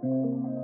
[0.00, 0.54] Hola,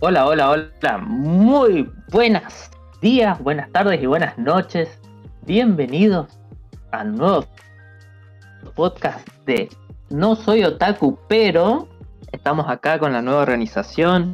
[0.00, 0.98] hola, hola.
[1.06, 2.70] Muy buenas
[3.02, 4.98] días, buenas tardes y buenas noches.
[5.44, 6.38] Bienvenidos
[6.92, 7.44] a nuevo
[8.74, 9.68] podcast de
[10.08, 11.86] No Soy Otaku, pero
[12.32, 14.32] estamos acá con la nueva organización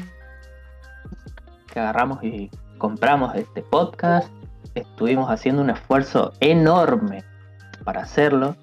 [1.73, 2.53] que agarramos y
[2.85, 4.29] compramos este podcast.
[4.75, 7.25] Estuvimos haciendo un esfuerzo enorme
[7.83, 8.57] para hacerlo,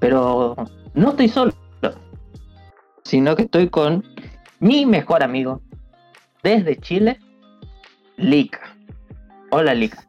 [0.00, 0.56] pero
[0.94, 1.52] no estoy solo,
[3.04, 4.04] sino que estoy con
[4.58, 5.62] mi mejor amigo,
[6.42, 7.20] desde Chile,
[8.16, 8.74] Lika.
[9.52, 10.04] Hola, Lika.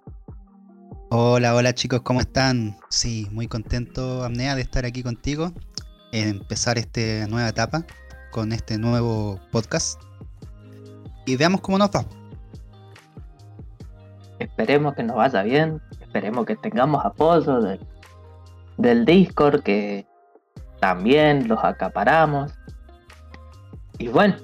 [1.12, 2.76] Hola, hola chicos, ¿cómo están?
[2.90, 5.54] Sí, muy contento, Amnea, de estar aquí contigo,
[6.12, 7.86] empezar esta nueva etapa
[8.32, 10.02] con este nuevo podcast.
[11.28, 12.19] Y veamos cómo nos va.
[14.40, 17.60] Esperemos que nos vaya bien, esperemos que tengamos apoyo
[18.78, 20.08] del Discord, que
[20.80, 22.54] también los acaparamos.
[23.98, 24.36] Y bueno,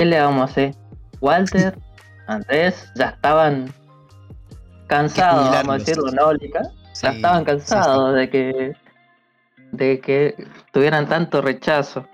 [0.00, 0.74] ¿Qué le vamos a hacer?
[1.20, 1.78] Walter,
[2.26, 3.70] Andrés, ya estaban
[4.86, 8.72] cansados, vamos a decirlo, ¿no, ya estaban cansados de que
[9.72, 12.08] de que tuvieran tanto rechazo.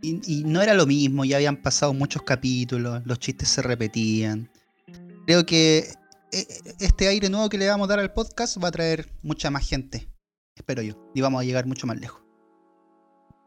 [0.00, 4.48] Y, no era lo mismo, ya habían pasado muchos capítulos, los chistes se repetían.
[5.26, 5.78] Creo que
[6.32, 6.46] eh,
[6.78, 9.68] este aire nuevo que le vamos a dar al podcast va a traer mucha más
[9.68, 10.08] gente,
[10.54, 12.22] espero yo, y vamos a llegar mucho más lejos.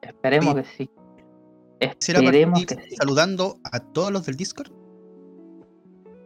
[0.02, 0.90] Esperemos que sí.
[1.80, 4.72] Esperemos que saludando a todos los del Discord.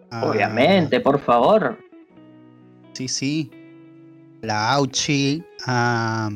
[0.09, 1.77] Ah, Obviamente, por favor.
[2.93, 3.51] Sí, sí.
[4.41, 6.29] La Auchi, a,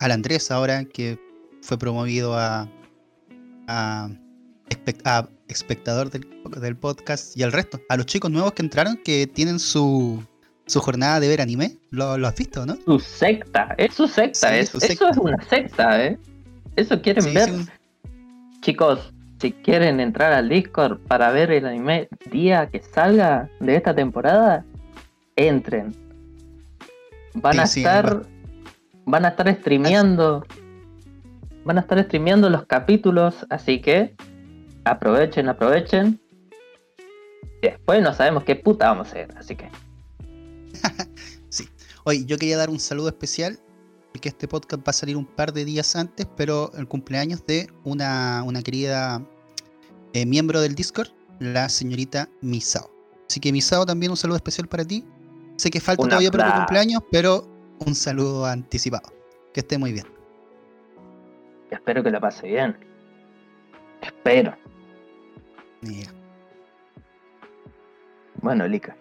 [0.00, 1.18] al Andrés ahora, que
[1.62, 2.68] fue promovido a,
[3.68, 4.10] a,
[5.48, 7.80] espectador del, podcast y al resto.
[7.88, 10.22] A los chicos nuevos que entraron, que tienen su,
[10.66, 11.78] su jornada de ver anime.
[11.90, 12.76] ¿Lo, has visto, no?
[12.84, 16.18] Su secta, es su secta, Eso es una secta, ¿eh?
[16.76, 17.50] Eso quieren ver.
[18.60, 23.94] Chicos, si quieren entrar al Discord para ver el anime día que salga de esta
[23.94, 24.64] temporada,
[25.36, 25.94] entren.
[27.34, 28.26] Van a estar.
[29.04, 30.44] van a estar streameando.
[31.64, 34.14] Van a estar streameando los capítulos, así que
[34.84, 36.20] aprovechen, aprovechen.
[37.62, 39.70] después no sabemos qué puta vamos a hacer, así que.
[41.48, 41.68] sí.
[42.04, 43.58] Hoy yo quería dar un saludo especial
[44.20, 47.68] que este podcast va a salir un par de días antes, pero el cumpleaños de
[47.84, 49.22] una, querida
[50.12, 51.08] eh, miembro del Discord,
[51.40, 52.90] la señorita Misao.
[53.28, 55.04] Así que Misao, también un saludo especial para ti.
[55.56, 57.46] Sé que falta todavía para tu cumpleaños, pero
[57.86, 59.12] un saludo anticipado.
[59.52, 60.06] Que esté muy bien.
[61.70, 62.76] Espero que la pase bien.
[64.00, 64.56] Espero.
[68.40, 68.96] Bueno, Lika.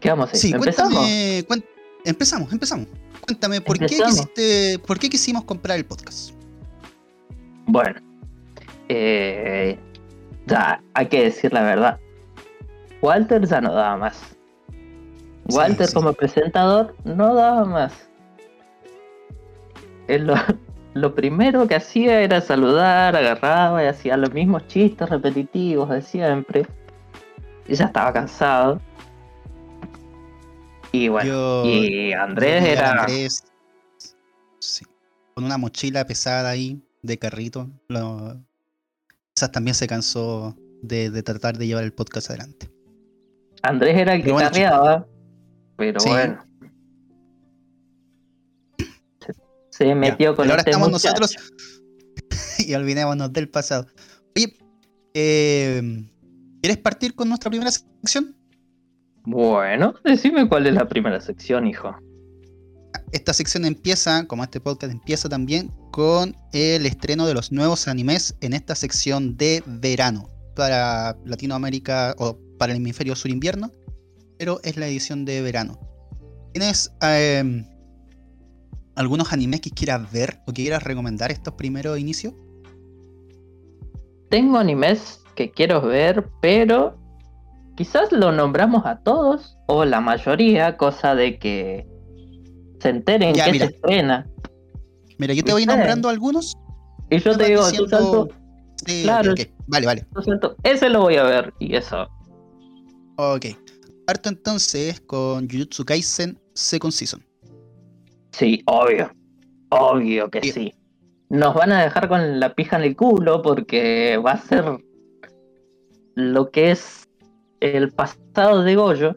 [0.00, 0.40] ¿Qué vamos a hacer?
[0.40, 1.06] Sí, ¿Empezamos?
[2.04, 2.88] empezamos, empezamos.
[3.20, 6.32] Cuéntame, ¿por qué, quisiste, ¿por qué quisimos comprar el podcast?
[7.66, 8.00] Bueno,
[8.88, 9.78] eh,
[10.46, 12.00] ya hay que decir la verdad.
[13.00, 14.20] Walter ya no daba más.
[15.50, 17.92] Walter como presentador no daba más.
[20.08, 20.34] Él lo,
[20.94, 26.66] lo, primero que hacía era saludar, agarraba y hacía los mismos chistes repetitivos de siempre.
[27.66, 28.80] Y ya estaba cansado.
[30.92, 33.02] Y bueno, y Andrés era.
[33.02, 33.44] Andrés,
[34.58, 34.84] sí,
[35.34, 37.70] con una mochila pesada ahí de carrito.
[39.34, 42.70] quizás también se cansó de, tratar de llevar el podcast adelante.
[43.62, 45.06] Andrés era el que carreaba,
[45.76, 46.51] pero bueno.
[49.72, 51.34] Se, metió con pero ahora este estamos nosotros
[52.58, 53.86] y olvidémonos del pasado.
[54.36, 54.56] Oye,
[55.14, 55.82] eh,
[56.60, 58.36] ¿quieres partir con nuestra primera sección?
[59.24, 61.96] Bueno, decime cuál es la primera sección, hijo.
[63.12, 68.36] Esta sección empieza, como este podcast empieza también, con el estreno de los nuevos animes
[68.40, 73.70] en esta sección de verano para Latinoamérica o para el hemisferio sur invierno,
[74.38, 75.78] pero es la edición de verano.
[76.52, 77.64] ¿Tienes em,
[78.94, 82.34] algunos animes que quieras ver o que quieras recomendar estos primeros inicios?
[84.28, 86.98] Tengo animes que quiero ver, pero
[87.76, 91.86] quizás lo nombramos a todos o la mayoría, cosa de que
[92.80, 94.26] se enteren que se estrena.
[95.18, 96.56] Mira, yo te voy nombrando algunos.
[97.10, 98.28] Y yo te digo, tú
[98.84, 99.34] claro,
[99.66, 100.06] vale, vale.
[100.64, 102.08] ese lo voy a ver y eso.
[103.16, 103.46] Ok.
[104.06, 107.24] Parto entonces con Jujutsu Kaisen Second Season.
[108.32, 109.10] Sí, obvio.
[109.70, 110.74] Obvio que sí.
[111.30, 114.64] Nos van a dejar con la pija en el culo porque va a ser
[116.14, 117.08] lo que es
[117.60, 119.14] el pasado de Goyo.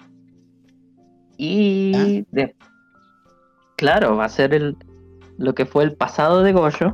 [1.37, 2.55] Y de-
[3.75, 4.77] claro, va a ser el
[5.37, 6.91] lo que fue el pasado de Goyo.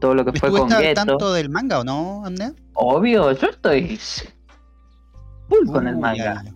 [0.00, 1.04] Todo lo que fue con ¿Estuviste al Geto.
[1.06, 2.54] tanto del manga o no, Amnea?
[2.72, 3.98] Obvio, yo estoy
[5.48, 6.42] full con el manga.
[6.42, 6.54] ya.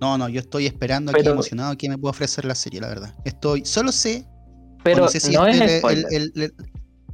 [0.00, 2.88] No, no, yo estoy esperando aquí Pero- emocionado que me pueda ofrecer la serie, la
[2.88, 3.14] verdad.
[3.24, 4.26] Estoy, solo sé,
[4.84, 6.06] Pero no sé si no este es el- spoiler.
[6.12, 6.54] el- el- el-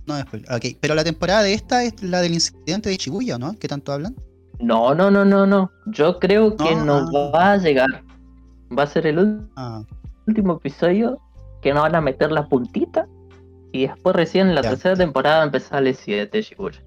[0.06, 0.64] no es spoiler, ok.
[0.80, 3.54] Pero la temporada de esta es la del incidente de Shibuya, ¿no?
[3.58, 4.14] ¿Qué tanto hablan?
[4.60, 5.70] No, no, no, no, no.
[5.86, 7.30] Yo creo que No, no ah.
[7.34, 8.04] va a llegar.
[8.76, 9.82] Va a ser el Ah,
[10.26, 11.18] último episodio
[11.62, 13.08] que nos van a meter la puntita.
[13.72, 14.70] Y después recién en la Ya.
[14.70, 16.80] tercera temporada empezar el 7 Shibuya.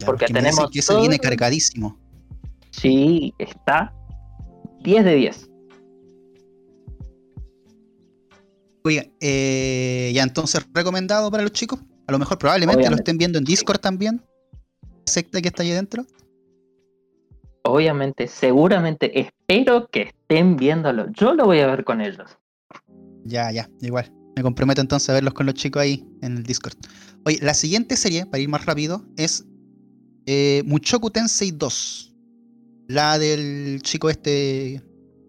[0.00, 1.98] ya, Porque dicen tenemos que se viene todo- cargadísimo.
[2.70, 3.92] Sí, está
[4.80, 5.50] 10 de 10.
[8.84, 11.80] Oiga, eh, ya entonces recomendado para los chicos.
[12.06, 13.02] A lo mejor probablemente lo Obviamente.
[13.02, 14.22] estén viendo en Discord también.
[15.04, 16.06] Secta que está ahí dentro.
[17.62, 21.10] Obviamente, seguramente, espero que estén viéndolo.
[21.12, 22.38] Yo lo voy a ver con ellos.
[23.24, 24.10] Ya, ya, igual.
[24.34, 26.74] Me comprometo entonces a verlos con los chicos ahí en el Discord.
[27.26, 29.44] Oye, la siguiente serie, para ir más rápido, es
[30.26, 32.09] eh, Muchoku Tensei 2.
[32.90, 34.82] La del chico este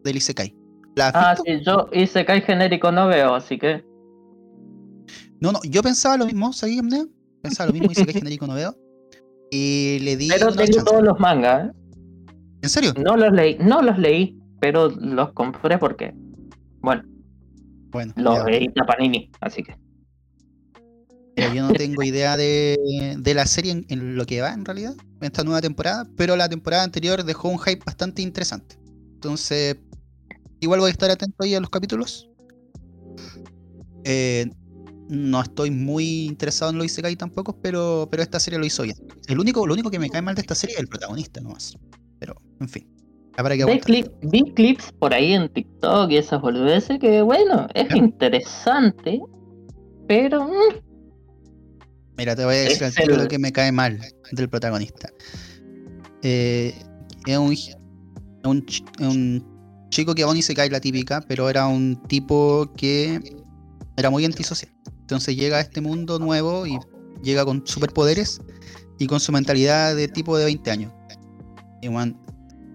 [0.04, 0.56] del Isekai.
[0.96, 1.44] ¿La Ah, visto?
[1.46, 3.86] sí, yo hice Kai genérico no veo, así que.
[5.40, 6.84] No, no, yo pensaba lo mismo, ¿sabías?
[7.44, 8.76] Pensaba lo mismo, Isekai genérico no veo.
[9.52, 10.84] Y le di Pero tengo chance.
[10.84, 11.72] todos los mangas, ¿eh?
[12.64, 12.94] ¿En serio?
[12.98, 16.16] No los leí, no los leí, pero los compré porque.
[16.80, 17.04] Bueno,
[17.92, 19.76] Bueno, los ya, edita Panini, así que.
[21.38, 24.66] Mira, yo no tengo idea de, de la serie en, en lo que va en
[24.66, 28.78] realidad, en esta nueva temporada, pero la temporada anterior dejó un hype bastante interesante.
[29.14, 29.78] Entonces,
[30.60, 32.28] igual voy a estar atento ahí a los capítulos.
[34.04, 34.50] Eh,
[35.08, 38.96] no estoy muy interesado en lo Isekai tampoco, pero, pero esta serie lo hizo bien.
[39.28, 41.78] El único, lo único que me cae mal de esta serie es el protagonista nomás.
[42.20, 42.88] Pero, en fin.
[43.38, 43.88] Habrá que Vi, aguantar.
[43.90, 49.22] clip- vi clips por ahí en TikTok y esas boludeces que, bueno, es interesante,
[50.08, 50.46] pero.
[50.46, 50.91] mm,
[52.22, 54.00] Mira, te voy a decir Es el- lo que me cae mal
[54.32, 55.10] del protagonista.
[56.22, 56.72] Eh,
[57.26, 57.58] es un,
[58.44, 58.66] un,
[59.00, 63.20] un chico que aún y se cae la típica, pero era un tipo que
[63.98, 64.72] era muy antisocial.
[65.00, 66.78] Entonces llega a este mundo nuevo y
[67.24, 68.40] llega con superpoderes
[69.00, 70.94] y con su mentalidad de tipo de 20 años.
[71.82, 72.16] Y man,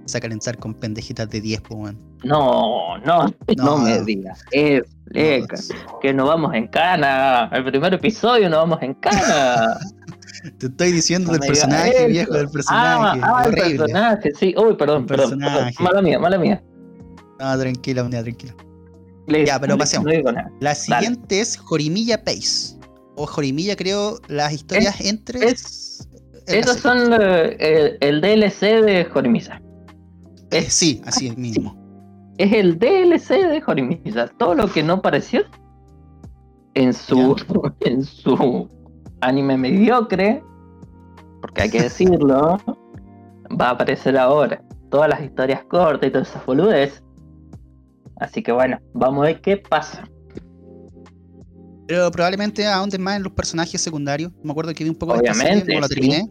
[0.07, 1.99] se a calentar con pendejitas de 10, pues, man.
[2.25, 3.27] No, no,
[3.57, 3.79] no, No.
[3.79, 4.41] me digas.
[5.07, 5.57] Leca,
[6.01, 7.49] que nos vamos en cana.
[7.53, 9.79] El primer episodio nos vamos en cana.
[10.59, 12.07] Te estoy diciendo No del personaje, eso.
[12.09, 13.21] viejo, del personaje.
[13.23, 14.55] Ah, ah, el personaje, sí.
[14.57, 15.39] Uy, perdón, perdón.
[15.81, 16.63] Mala mía, mala mía.
[17.41, 18.55] No, tranquila, unidad, tranquila.
[19.27, 20.07] Le- Ya, pero pasemos.
[20.07, 20.33] No.
[20.61, 22.77] La siguiente es Jorimilla Pace.
[23.17, 25.45] O Jorimilla, creo, las historias entre.
[25.49, 26.07] es-
[26.47, 29.61] Esos son eh, el, el DLC de Jorimisa.
[30.53, 31.77] Eh, sí, así mismo.
[32.39, 34.29] Es el DLC de Jorimisa.
[34.39, 35.43] Todo lo que no apareció
[36.75, 37.37] en su,
[37.81, 38.69] en su
[39.21, 40.43] anime mediocre,
[41.41, 42.59] porque hay que decirlo,
[43.61, 44.63] va a aparecer ahora.
[44.91, 47.03] Todas las historias cortas y todas esas boludes.
[48.21, 50.05] Así que bueno, vamos a ver qué pasa.
[51.89, 54.33] Pero probablemente ahonden más en los personajes secundarios.
[54.43, 55.95] Me acuerdo que vi un poco de esta Obviamente, serie, no la sí.
[55.95, 56.29] terminé.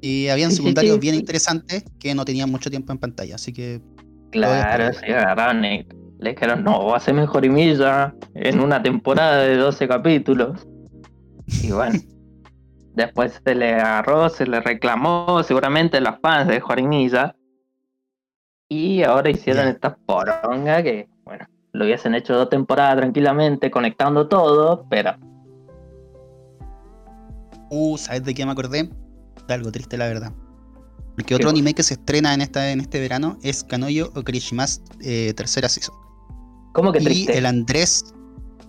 [0.00, 3.34] Y habían Sí, secundarios sí, bien interesantes que no tenían mucho tiempo en pantalla.
[3.34, 3.80] Así que
[4.30, 5.86] Claro, se agarraron y
[6.18, 10.66] le dijeron, no, va a ser mejor y milla en una temporada de 12 capítulos.
[11.62, 11.98] Y bueno,
[12.94, 17.34] después se le agarró, se le reclamó seguramente los fans de Jorimilla.
[18.68, 19.70] Y ahora hicieron Ya.
[19.70, 25.14] esta poronga que, bueno, lo hubiesen hecho dos temporadas tranquilamente, conectando todo, pero
[27.72, 28.90] Uh, ¿sabes de qué me acordé?
[29.46, 30.32] De algo triste, la verdad.
[31.20, 35.34] Porque otro anime que se estrena en, esta, en este verano es Kanoyo Okarishimasu eh,
[35.36, 35.94] tercera season.
[36.72, 37.36] ¿cómo que Y triste?
[37.36, 38.04] el Andrés.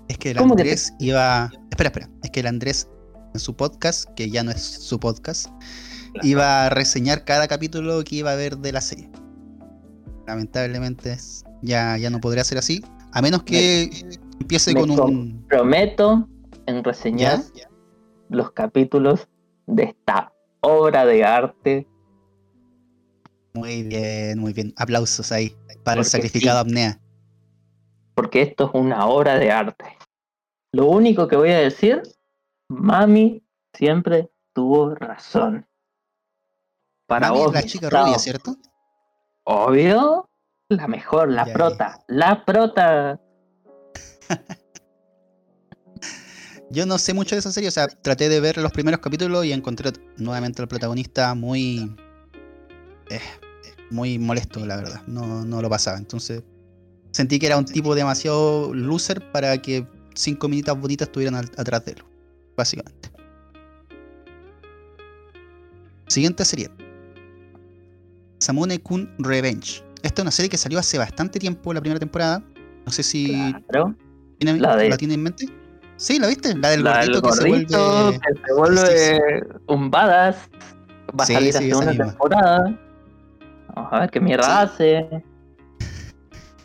[0.09, 1.49] Es que el ¿Cómo que Andrés iba.
[1.69, 2.09] Espera, espera.
[2.23, 2.89] Es que el Andrés
[3.33, 5.47] en su podcast, que ya no es su podcast,
[6.11, 6.27] Claro.
[6.27, 9.09] iba a reseñar cada capítulo que iba a ver de la serie.
[10.27, 11.17] Lamentablemente
[11.61, 12.83] ya, ya no podría ser así.
[13.13, 13.89] A menos que
[14.41, 15.45] empiece me con un.
[15.47, 16.27] Prometo
[16.65, 17.69] en reseñar ¿Ya?
[18.29, 19.29] los capítulos
[19.67, 21.87] de esta obra de arte
[23.53, 24.73] Muy bien, muy bien.
[24.77, 25.49] Aplausos ahí
[25.83, 26.69] para el Porque sacrificado sí.
[26.69, 26.99] apnea.
[28.13, 29.97] porque esto es una obra de arte.
[30.73, 32.01] Lo único que voy a decir,
[32.69, 33.43] mami
[33.73, 35.65] siempre tuvo razón.
[37.07, 38.55] Para Mami es vos, la chica rubia, ¿cierto?
[39.43, 40.29] obvio,
[40.69, 43.19] la mejor, la Ya, prota, la prota.
[46.69, 49.43] Yo no sé mucho de esa serie, o sea, traté de ver los primeros capítulos
[49.45, 51.95] y encontré nuevamente al protagonista muy.
[53.15, 53.21] Eh,
[53.89, 55.01] muy molesto, la verdad.
[55.07, 55.97] No, no lo pasaba.
[55.97, 56.43] Entonces
[57.11, 61.85] sentí que era un tipo demasiado loser para que cinco minitas bonitas estuvieran al- atrás
[61.85, 62.03] de él.
[62.55, 63.09] Básicamente.
[66.07, 66.69] Siguiente serie.
[68.39, 69.83] Samune Kun Revenge.
[70.03, 72.43] Esta es una serie que salió hace bastante tiempo, la primera temporada.
[72.85, 73.95] No sé si Claro.
[74.39, 75.47] tiene- La de- la tiene en mente.
[75.95, 76.55] Sí, ¿la viste?
[76.57, 78.19] La del La gordito del que se gordito vuelve.
[78.19, 80.35] que se vuelve un badass.
[81.17, 82.79] Va a Sí, salir la sí, esa segunda temporada.
[83.85, 85.07] Ajá, qué mierda hace.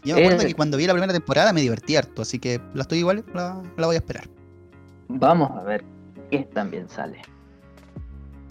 [0.04, 2.60] Yo me acuerdo Eh, que cuando vi la primera temporada me divertí harto, así que
[2.74, 4.28] la estoy igual, la, la voy a esperar.
[5.08, 5.84] Vamos a ver
[6.30, 7.20] qué también sale.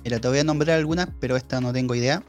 [0.03, 2.21] Mira, te voy a nombrar algunas, pero esta no tengo idea.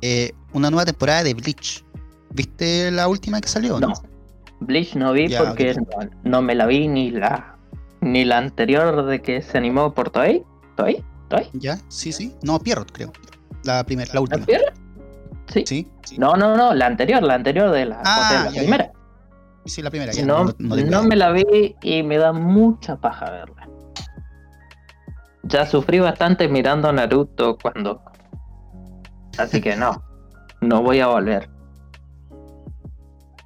[0.00, 1.84] Eh, una nueva temporada de Bleach.
[2.30, 3.78] ¿Viste la última que salió?
[3.78, 3.92] No.
[4.60, 7.58] Bleach no vi Ya, porque no, no me la vi ni la
[8.00, 10.44] ni la anterior de que se animó por Toei.
[10.76, 11.04] ¿Toei?
[11.28, 11.48] ¿Toei?
[11.52, 11.78] ¿Ya?
[11.88, 12.34] Sí, sí.
[12.42, 13.12] No, Pierrot, creo.
[13.64, 14.46] La primera, la ¿La última.
[15.52, 15.90] Sí.
[16.04, 18.54] Sí, No, no, no, la anterior, la anterior de la, Ah, o sea, la ya,
[18.54, 18.60] ya.
[18.62, 18.92] primera.
[19.64, 20.12] sí, la primera.
[20.12, 23.68] Ya, No, no, me la vi y me da mucha paja verla.
[25.44, 28.00] Ya sufrí bastante mirando a Naruto cuando.
[29.38, 30.02] Así que no,
[30.60, 31.48] no voy a volver.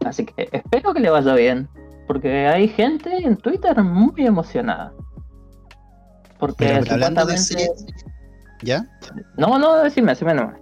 [0.04, 1.68] Así que espero que le vaya bien.
[2.06, 4.92] Porque hay gente en Twitter muy emocionada.
[6.38, 7.86] Porque Pero, pero hablando de series.
[8.62, 8.86] ¿Ya?
[9.36, 10.56] No, no, decime, decime nomás.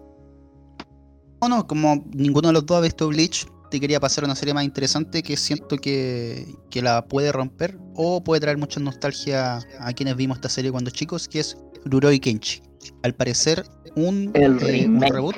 [1.45, 4.55] No, no, como ninguno de los dos ha visto Bleach, te quería pasar una serie
[4.55, 9.93] más interesante que siento que, que la puede romper o puede traer mucha nostalgia a
[9.93, 12.63] quienes vimos esta serie cuando chicos, que es Ruroi Kenshi.
[13.03, 13.63] Al parecer,
[13.95, 15.37] un, El eh, un reboot,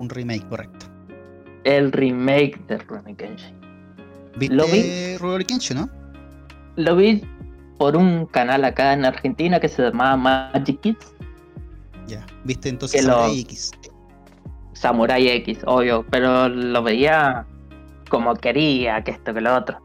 [0.00, 0.86] un remake, correcto.
[1.62, 3.54] El remake de Rurouni Kenshin.
[4.36, 5.16] ¿Viste Lo vi.
[5.18, 5.88] Rurouni Kenshi, no?
[6.74, 7.22] Lo vi
[7.78, 11.14] por un canal acá en Argentina que se llamaba Magic Kids.
[12.08, 12.26] Ya.
[12.42, 13.70] ¿Viste entonces lo- X?
[14.78, 17.46] Samurai X, obvio, pero lo veía
[18.08, 19.78] como quería, que esto, que lo otro.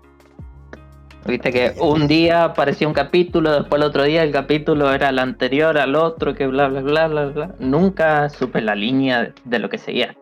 [1.25, 5.19] Viste que un día aparecía un capítulo, después el otro día el capítulo era el
[5.19, 7.55] anterior al otro, que bla, bla, bla, bla, bla.
[7.59, 10.15] Nunca supe la línea de lo que seguía.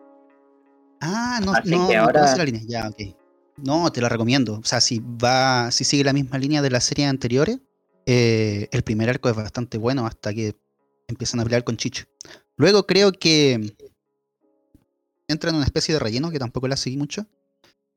[1.00, 2.62] Ah, no, Así no, que no ahora- la línea.
[2.66, 3.16] Ya, ok.
[3.56, 4.54] No, te la recomiendo.
[4.54, 7.58] O sea, si va, si sigue la misma línea de las series anteriores,
[8.06, 10.54] eh, el primer arco es bastante bueno hasta que
[11.08, 12.04] empiezan a pelear con Chicho.
[12.56, 13.72] Luego creo que
[15.32, 17.26] entra en una especie de relleno que tampoco la seguí mucho.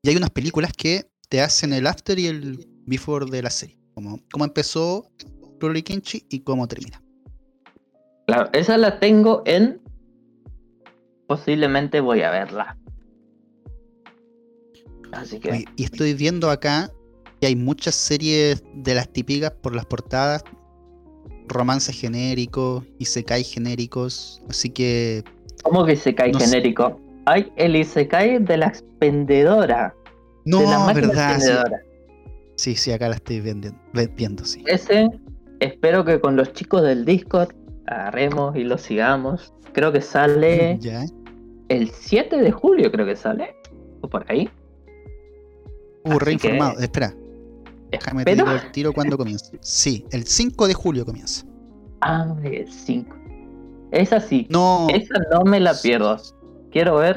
[0.02, 3.78] Y hay unas películas que te hacen el after y el before de la serie.
[3.94, 5.10] Como cómo empezó
[5.60, 7.02] Rurouni Kenshi y cómo termina.
[8.26, 9.80] Claro, esa la tengo en.
[11.26, 12.78] Posiblemente voy a verla.
[15.12, 15.64] Así que.
[15.76, 16.90] Y estoy viendo acá
[17.40, 20.42] que hay muchas series de las típicas por las portadas,
[21.48, 25.22] romances genéricos, isekai genéricos, así que
[25.62, 27.00] ¿Cómo que se cae no genérico?
[27.26, 29.94] Hay el Isekai de la expendedora.
[30.44, 31.34] no, de la máquina verdad, sí.
[31.36, 31.80] expendedora.
[32.56, 34.62] sí, sí, acá la estoy viendo, sí.
[34.66, 35.08] Ese,
[35.60, 37.50] espero que con los chicos del Discord
[37.86, 39.52] agarremos y lo sigamos.
[39.72, 41.04] Creo que sale Ya.
[41.68, 43.54] el 7 de julio, creo que sale.
[44.00, 44.48] O por ahí.
[46.04, 46.76] Uh, reinformado.
[46.76, 47.12] que- Espera,
[47.90, 49.50] déjame te digo el tiro cuando comienza.
[49.60, 51.44] Sí, el 5 de julio comienza.
[52.00, 53.16] Ah, el 5.
[53.90, 54.46] Esa sí.
[54.50, 56.16] No, Esa no me la pierdo.
[56.76, 57.16] Quiero ver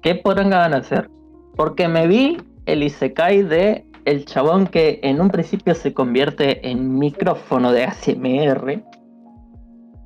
[0.00, 1.10] qué poronga van a hacer.
[1.54, 6.98] Porque me vi el Isekai de el chabón que en un principio se convierte en
[6.98, 8.82] micrófono de ASMR.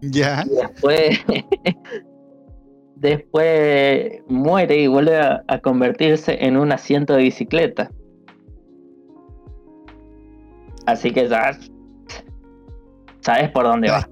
[0.03, 1.21] Ya, después.
[2.97, 7.93] después muere y vuelve a, a convertirse en un asiento de bicicleta.
[10.87, 11.57] Así que ya.
[13.21, 14.09] Sabes por dónde va.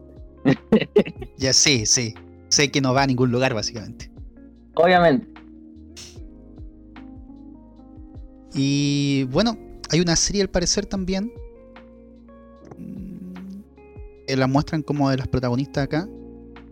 [1.36, 2.14] ya sí, sí.
[2.48, 4.14] Sé que no va a ningún lugar, básicamente.
[4.76, 5.26] Obviamente.
[8.54, 9.56] Y bueno,
[9.90, 11.32] hay una serie al parecer también.
[12.78, 13.60] mm,
[14.26, 16.08] Que la muestran como de las protagonistas acá.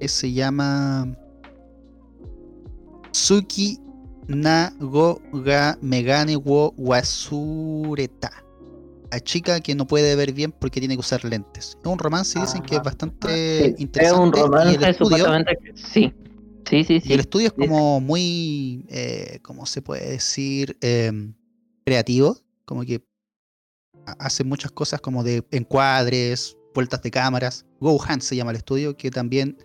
[0.00, 1.16] Que se llama.
[3.12, 3.78] Tsuki
[4.26, 8.30] Nago ga Megane wo Wasureta.
[9.12, 11.78] La chica que no puede ver bien porque tiene que usar lentes.
[11.80, 14.20] Es un romance y dicen que es bastante Sí, es interesante.
[14.20, 16.12] un y el romance estudio, supuestamente que sí.
[16.68, 17.08] Sí, sí, sí.
[17.10, 20.76] y el estudio es como muy, eh, ¿cómo se puede decir?
[20.80, 21.34] Em,
[21.84, 23.04] creativo, como que
[24.06, 27.66] ha- hace muchas cosas como de encuadres, vueltas de cámaras.
[27.80, 29.56] Gohan se llama el estudio, que también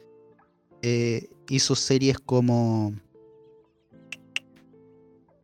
[0.82, 2.94] eh, hizo series como...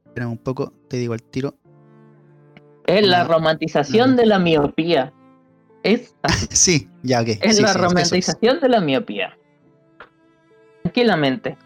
[0.05, 1.55] Espera un poco, te digo al tiro.
[2.85, 4.15] Es la romantización No.
[4.17, 5.11] de la miopía.
[5.83, 6.15] Es,
[6.51, 7.27] sí, ya, ok.
[7.27, 7.75] es sí, la sí, eso es.
[7.81, 9.37] romantización de la miopía.
[10.95, 11.57] Tranquilamente.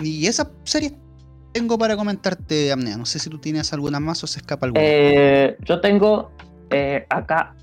[0.00, 0.92] Y esa serie
[1.52, 2.98] tengo para comentarte, Amnea.
[2.98, 4.82] No sé si tú tienes alguna más o se escapa alguna.
[4.84, 6.30] Eh, yo tengo
[6.70, 7.54] eh, acá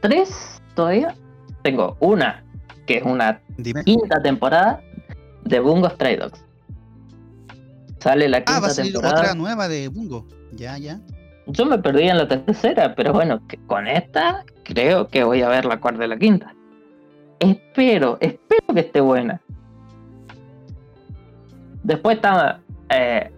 [0.00, 1.14] tres todavía.
[1.62, 2.44] Tengo una
[2.86, 3.84] que es una Dime.
[3.84, 4.82] quinta temporada
[5.44, 6.44] de Bungo Stray Dogs.
[8.00, 9.20] Sale la quinta Ah, va a salir temporada.
[9.20, 10.26] otra nueva de Bungo.
[10.54, 10.98] Ya, ya.
[11.46, 15.48] Yo me perdí en la tercera, pero bueno, que con esta creo que voy a
[15.48, 16.52] ver la cuarta y la quinta.
[17.42, 19.40] Espero, espero que esté buena.
[21.82, 23.30] Después está eh,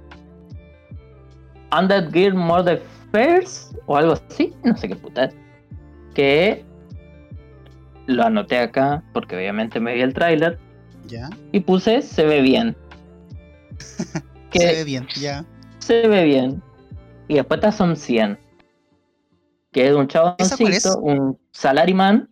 [1.76, 2.82] Under Gear Murder
[3.12, 5.24] First o algo así, no sé qué puta.
[5.24, 5.34] es,
[6.14, 6.64] Que
[8.06, 10.58] lo anoté acá porque obviamente me vi el tráiler
[11.06, 11.30] Ya.
[11.52, 12.76] y puse se ve bien.
[14.50, 15.44] que Se ve bien, ya.
[15.78, 16.62] se ve bien.
[17.28, 18.38] Y después está Son 100.
[19.72, 22.28] Que es un chaboncito, un salaryman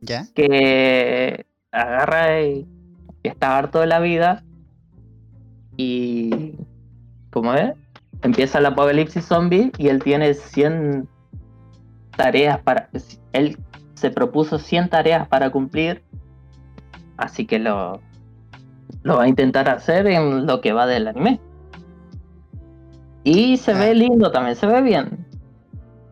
[0.00, 0.26] Ya.
[0.34, 2.66] que agarra y,
[3.22, 4.44] y está harto de la vida.
[5.76, 6.54] Y.
[7.30, 7.72] ¿Cómo es?
[8.22, 11.06] Empieza el apocalipsis zombie y él tiene 100
[12.16, 12.88] tareas para.
[13.32, 13.58] Él
[13.94, 16.02] se propuso 100 tareas para cumplir.
[17.16, 18.00] Así que lo.
[19.02, 21.40] Lo va a intentar hacer en lo que va del anime.
[23.24, 23.78] Y se Ah.
[23.78, 25.26] ve lindo también, se ve bien.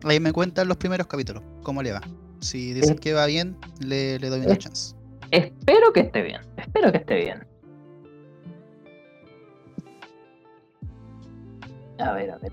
[0.03, 1.41] Ahí me cuentan los primeros capítulos.
[1.63, 2.01] ¿Cómo le va?
[2.39, 4.95] Si dicen que va bien, le, le doy una chance.
[5.31, 7.45] Espero que esté bien, espero que esté bien.
[11.99, 12.51] A ver, a ver.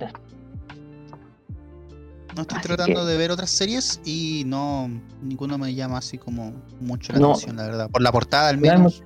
[2.34, 4.88] No estoy Así tratando que- de ver otras series y no
[5.20, 7.30] ninguno me llama así como mucho la No.
[7.32, 7.90] atención, la verdad.
[7.90, 9.02] Por la portada al No hay menos.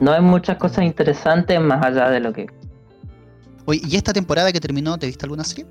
[0.00, 2.46] No hay muchas cosas interesantes más allá de lo que
[3.66, 5.66] Oye, ¿y esta temporada que terminó, te viste alguna serie?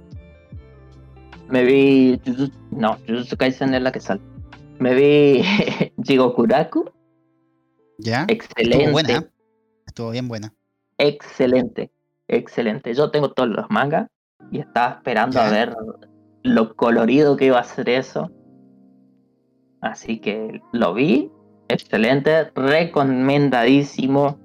[1.48, 2.20] me vi.
[2.72, 4.20] No, Jujutsu Kaisen es la que sale.
[4.80, 5.44] Me vi
[6.04, 6.90] Jigokuraku.
[7.98, 8.26] Ya.
[8.28, 8.78] Excelente.
[8.78, 9.30] Estuvo buena.
[9.88, 10.54] Estuvo bien buena.
[10.98, 11.92] Excelente.
[12.28, 12.94] Excelente.
[12.94, 14.08] Yo tengo todos los mangas
[14.52, 15.48] y estaba esperando Ya.
[15.48, 15.76] a ver
[16.44, 18.32] lo colorido que iba a ser eso.
[19.82, 21.32] Así que lo vi.
[21.70, 22.52] Excelente.
[22.56, 24.40] Recomendadísimo.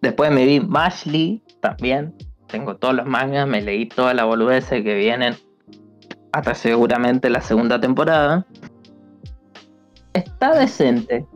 [0.00, 2.14] Después me vi Mashley también.
[2.48, 3.46] Tengo todos los mangas.
[3.46, 5.36] Me leí toda la boludez que vienen.
[6.32, 8.46] Hasta seguramente la segunda temporada.
[10.14, 11.26] Está decente.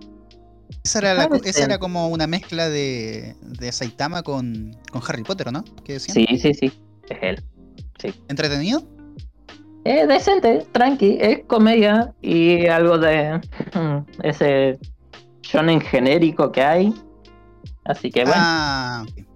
[0.84, 1.64] Esa era, la- Puede esa ser.
[1.70, 5.64] era como una mezcla de, de Saitama con, con Harry Potter, ¿o ¿no?
[5.98, 6.72] Sí, sí, sí.
[7.08, 7.42] Es él.
[8.28, 8.82] ¿Entretenido?
[9.84, 13.38] Es decente, tranqui, es comedia y algo de
[13.74, 14.78] mm, ese
[15.42, 16.94] shonen genérico que hay.
[17.84, 19.35] Así que bueno, Ah, ok.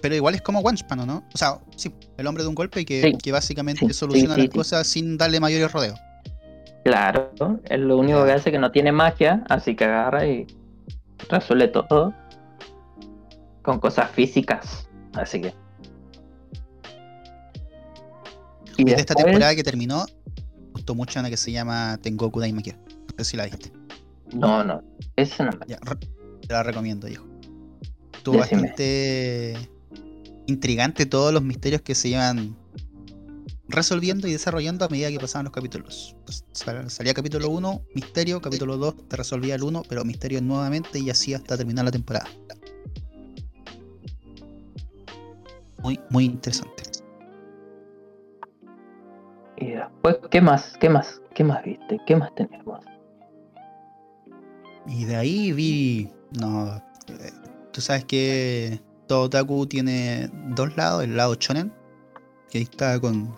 [0.00, 1.24] Pero igual es como One Punch, ¿no?
[1.34, 3.12] O sea, sí, el hombre de un golpe y que, Sí.
[3.22, 5.98] que básicamente Sí, soluciona sí, las cosas sin darle mayores rodeos.
[6.84, 7.30] claro,
[7.64, 10.46] es lo único que hace que no tiene magia, así que agarra y
[11.28, 12.14] resuelve todo
[13.62, 14.88] con cosas físicas.
[15.14, 15.54] Así que.
[18.76, 20.04] Y de esta después- temporada que terminó,
[20.72, 22.72] gustó mucho una que se llama Tengoku Daimaki.
[22.72, 22.78] No
[23.18, 23.72] sé si la viste.
[24.32, 24.82] No, no,
[25.16, 25.66] ese no me.
[25.66, 27.26] Ya, te la recomiendo, hijo.
[28.28, 28.60] Estuvo Decime.
[28.62, 29.54] bastante
[30.46, 32.54] intrigante todos los misterios que se iban
[33.68, 36.14] resolviendo y desarrollando a medida que pasaban los capítulos.
[36.26, 40.98] Pues, sal- salía capítulo 1, misterio, capítulo 2, te resolvía el 1, pero misterio nuevamente
[40.98, 42.26] y así hasta terminar la temporada.
[45.82, 46.82] Muy, muy interesante.
[49.56, 50.74] Y después, ¿qué más?
[50.78, 51.22] ¿Qué más?
[51.34, 51.98] ¿Qué más viste?
[52.06, 52.84] ¿Qué más tenemos?
[54.86, 56.10] Y de ahí vi.
[56.38, 56.82] No.
[57.78, 61.72] Tú sabes que todo otaku tiene dos lados: el lado shonen,
[62.50, 63.32] que ahí está con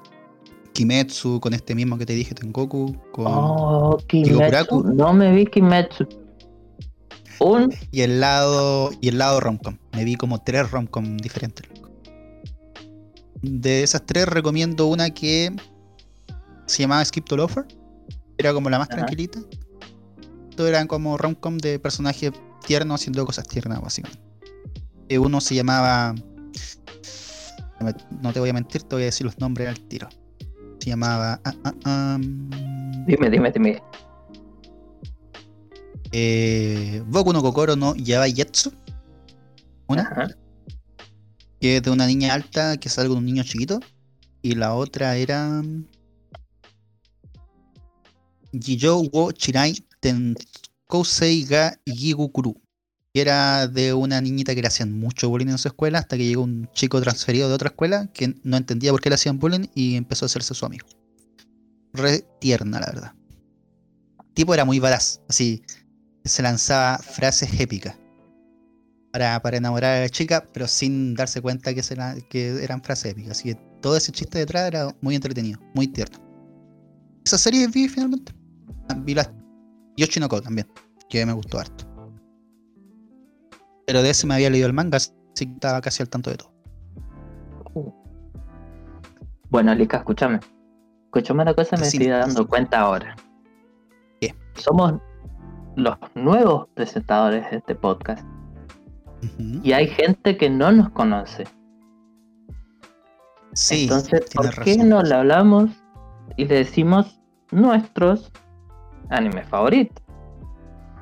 [0.73, 3.27] Kimetsu, con este mismo que te dije, Tengoku, con.
[3.29, 3.99] Oh.
[4.09, 4.83] Kimetsu.
[4.95, 6.09] No me vi Kimetsu.
[7.41, 8.93] Un Y el lado.
[9.03, 9.77] Y el lado romcom.
[9.93, 11.69] Me vi como tres romcom diferentes.
[13.43, 15.55] De esas tres recomiendo una que
[16.65, 17.67] se llamaba Skip to Loafer.
[18.39, 19.01] Era como la más Ajá.
[19.01, 19.41] tranquilita.
[20.57, 22.33] Todos eran como romcom de personajes
[22.67, 24.30] tiernos haciendo cosas tiernas, básicamente.
[25.11, 26.15] Eh, Uno se llamaba.
[28.23, 30.09] no te voy a mentir, te voy a decir los nombres al tiro.
[30.79, 31.41] Se llamaba.
[31.85, 33.83] mm, Dime, dime, dime.
[36.13, 38.73] eh, Boku no Kokoro no Yabayetsu.
[39.89, 40.03] Una.
[40.03, 40.29] Ajá.
[41.61, 43.81] que es de una niña alta que sale con un niño chiquito.
[44.43, 45.61] Y la otra era.
[48.53, 51.75] Jijou wo Chirai Tenkousei ga.
[53.13, 56.27] Que era de una niñita que le hacían mucho bullying en su escuela hasta que
[56.27, 59.67] llegó un chico transferido de otra escuela que no entendía por qué le hacían bullying
[59.75, 60.87] y empezó a hacerse su amigo.
[61.93, 63.15] Re tierna, la verdad.
[64.29, 65.63] El tipo era muy varaz, así.
[66.25, 67.97] Se lanzaba frases épicas.
[69.13, 73.11] para, para enamorar a la chica, pero sin darse cuenta que, será- que eran frases
[73.13, 73.33] épicas.
[73.33, 76.17] Así que todo ese chiste detrás era muy entretenido, muy tierno.
[77.25, 78.33] Esa serie vi finalmente.
[78.89, 79.29] Ah, Vi la
[79.97, 80.69] Yoshinoko también,
[81.09, 81.90] que me gustó harto.
[83.91, 86.37] Pero de ese me había leído el manga, así que estaba casi al tanto de
[86.37, 86.53] todo.
[89.49, 90.39] Bueno, Lika, escúchame.
[91.07, 93.17] Escúchame una cosa, me estoy dando cuenta ahora.
[94.21, 94.33] ¿Qué?
[94.55, 94.95] Somos
[95.75, 98.25] los nuevos presentadores de este podcast.
[99.65, 101.49] Y hay gente que no nos conoce.
[103.55, 104.89] Sí, Entonces, ¿por qué razón.
[104.89, 105.71] no le hablamos
[106.37, 108.31] y le decimos nuestros
[109.09, 110.01] animes favoritos?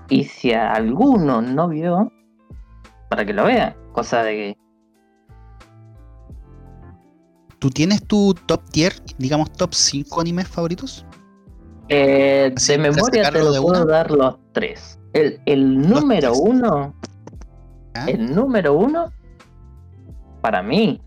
[0.09, 2.11] Y si a alguno no vio,
[3.09, 3.77] para que lo vea.
[3.93, 4.57] Cosa de que
[7.59, 11.05] ¿Tú tienes tu top tier, digamos top 5 animes favoritos?
[11.89, 13.93] Eh, Así, de memoria te lo de puedo una.
[13.93, 15.01] dar los tres.
[15.13, 16.41] El, el número tres.
[16.45, 16.95] uno,
[17.97, 18.05] ¿Ya?
[18.05, 19.11] el número uno,
[20.41, 21.01] para mí,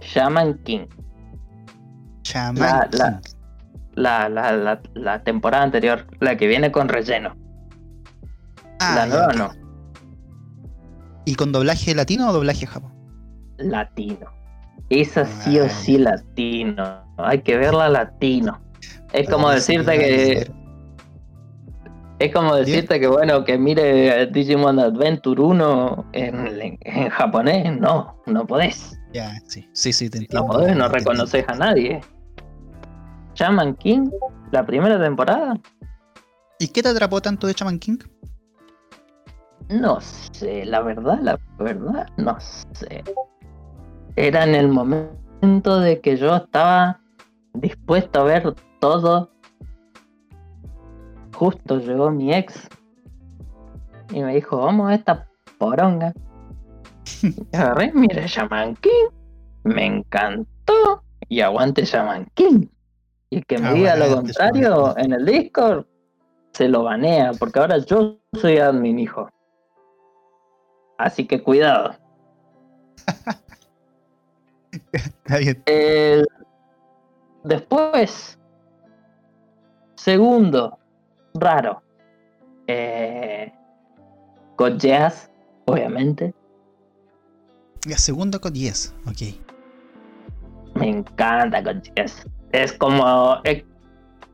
[0.00, 0.86] Shaman King.
[2.24, 3.32] Shaman la- la- King.
[3.94, 7.36] La, la, la, la temporada anterior, la que viene con relleno.
[8.80, 9.52] Ah, la ya, nueva no,
[11.24, 12.96] ¿Y con doblaje latino o doblaje japonés?
[13.58, 14.26] latino.
[14.90, 15.68] Esa sí o Ah.
[15.68, 17.04] sí latino.
[17.18, 18.60] Hay que verla latino.
[19.12, 20.50] Es como decirte que
[22.18, 28.46] Es como decirte que bueno, que mire Digimon Adventure 1 en, en japonés, no, no
[28.46, 28.98] podés.
[29.12, 30.46] Ya, sí, sí, sí, te No entiendo.
[30.48, 32.00] podés, no reconoces a nadie.
[33.34, 34.08] Shaman King,
[34.50, 35.58] la primera temporada,
[36.58, 37.98] ¿Y qué te atrapó tanto de Shaman King?
[39.72, 43.02] No sé, la verdad, la verdad, no sé.
[44.16, 47.00] Era en el momento de que yo estaba
[47.54, 49.30] dispuesto a ver todo.
[51.34, 52.68] Justo llegó mi ex
[54.12, 56.12] y me dijo, vamos a esta poronga.
[57.22, 59.08] Y agarré, mire Shaman King,
[59.64, 62.66] me encantó y aguante Shaman King.
[63.30, 65.86] Y el que me diga lo contrario en el Discord,
[66.52, 69.30] se lo banea, porque ahora yo soy admin, hijo.
[71.02, 71.94] Así que cuidado.
[74.92, 75.62] Está bien.
[77.44, 78.38] Después,
[79.96, 80.78] segundo,
[81.34, 81.82] raro.
[82.66, 83.52] Eh...
[84.56, 85.28] God Jazz,
[85.64, 86.32] obviamente.
[87.88, 89.22] La segunda con 10, ok.
[90.76, 92.24] Me encanta God Jazz.
[92.52, 93.38] Es como.
[93.44, 93.64] eh,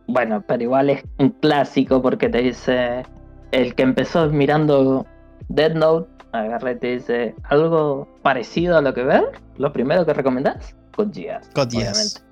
[0.07, 3.05] bueno, pero igual es un clásico porque te dice.
[3.53, 5.07] El que empezó mirando
[5.49, 9.25] Dead Note, agarra y te dice algo parecido a lo que ver.
[9.57, 10.75] Lo primero que recomendás.
[11.55, 12.25] Con 10.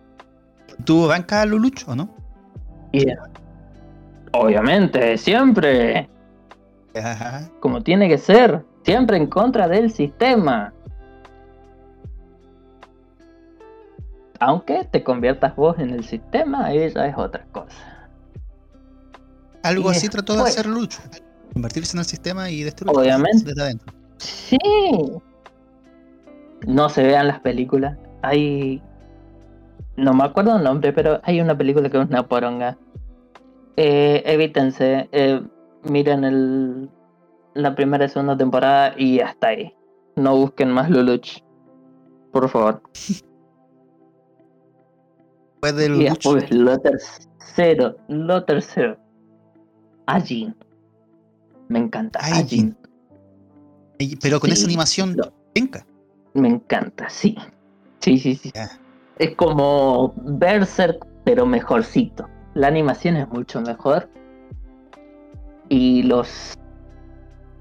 [0.85, 2.14] ¿Tú bancas a Luluch o no?
[4.33, 6.09] Obviamente, siempre.
[6.95, 7.51] Ajá.
[7.61, 10.73] como tiene que ser, siempre en contra del sistema.
[14.40, 18.09] Aunque te conviertas vos en el sistema, ella es otra cosa.
[19.62, 20.97] Algo Y así trató de hacer Luluch.
[21.53, 23.45] Convertirse en el sistema y destruir Obviamente.
[23.45, 23.95] desde adentro.
[24.18, 24.59] Sí.
[26.66, 27.98] No se vean las películas.
[28.22, 28.83] Hay.
[29.96, 32.79] No me acuerdo el nombre, pero hay una película que es una poronga.
[33.76, 35.09] Eh, evítense.
[35.12, 35.42] eh,
[35.85, 36.90] miren el,
[37.55, 39.74] la primera y segunda temporada y hasta ahí.
[40.16, 41.42] No busquen más Luluch.
[42.33, 42.83] Por favor.
[45.52, 48.96] Después del Y Luluch, después lo tercero, lo tercero.
[50.07, 50.55] Ajin.
[51.68, 52.20] Me encanta.
[52.20, 52.76] Ajin.
[54.20, 55.16] Pero con esa animación.
[56.35, 57.37] Me encanta, sí.
[58.00, 58.52] Sí, sí, sí.
[59.18, 62.28] Es como Berserk, pero mejorcito.
[62.54, 64.09] La animación es mucho mejor.
[65.68, 66.54] Y los.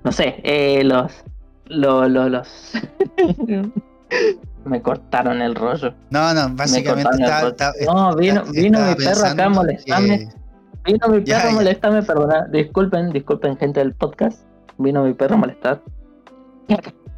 [0.03, 1.23] No sé, eh, los.
[1.67, 2.73] lo- lo- los.
[4.65, 5.93] me cortaron el rollo.
[6.09, 10.19] No, no, Me básicamente está, no, vino, está- vino mi perro acá a molestarme.
[10.19, 10.45] que-
[10.91, 12.47] Vino mi Ya, perro a molestarme, perdona.
[12.51, 14.43] Disculpen, disculpen, gente del podcast.
[14.77, 15.81] Vino mi perro a molestar.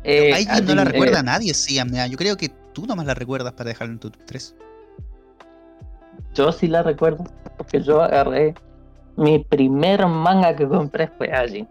[0.03, 2.07] Eh, Ahí no la recuerda eh, nadie, sí, Amnea.
[2.07, 4.55] Yo creo que tú nomás la recuerdas para dejarla en tu top 3.
[6.33, 7.23] yo sí la recuerdo.
[7.57, 8.53] Porque yo agarré.
[9.15, 11.67] Mi primer manga que compré fue Ajin.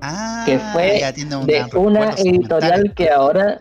[0.00, 3.60] Ah, Que fue ya tiene de una editorial que ahora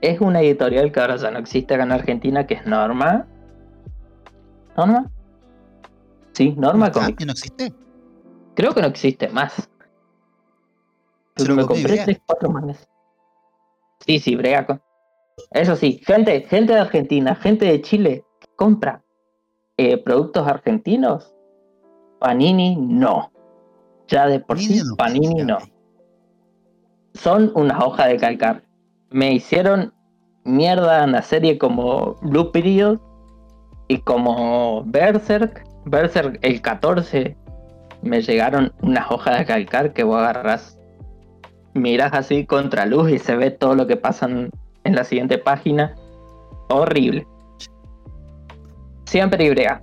[0.00, 3.26] es una editorial que ahora ya no existe acá en Argentina, que es Norma.
[4.76, 5.10] ¿Norma?
[6.32, 7.26] Sí, Norma Ah, Comics.
[7.26, 7.72] ¿No existe?
[8.54, 9.68] Creo que no existe más.
[11.34, 12.04] Pero me compré.
[12.04, 12.88] 3, 4 mangas.
[14.06, 14.82] Sí, sí, brega con.
[15.50, 19.02] Eso sí, gente, gente de Argentina, gente de Chile, que compra
[19.76, 21.34] eh, productos argentinos.
[22.20, 23.32] Panini no.
[24.06, 25.58] Ya de por sí, no, Panini no.
[27.14, 28.62] son una hoja de calcar.
[29.10, 29.92] Me hicieron
[30.44, 32.98] mierda una serie como Blue Period
[33.88, 35.64] y como Berserk.
[35.86, 37.36] Berserk el 14
[38.02, 40.78] me llegaron unas hojas de calcar que vos agarras,
[41.74, 44.50] miras así contra luz y se ve todo lo que pasa en,
[44.84, 45.94] la siguiente página.
[46.68, 47.26] Horrible.
[49.06, 49.80] Siempre Ibrea.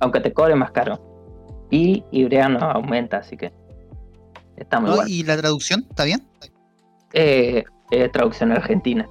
[0.00, 0.98] Aunque te cobre más caro.
[1.70, 3.52] Y Ibrea no aumenta, así que
[4.56, 5.10] está muy No, bueno.
[5.10, 5.86] ¿Y la traducción?
[5.88, 6.26] ¿Está bien?
[7.12, 9.08] Eh, eh, traducción argentina.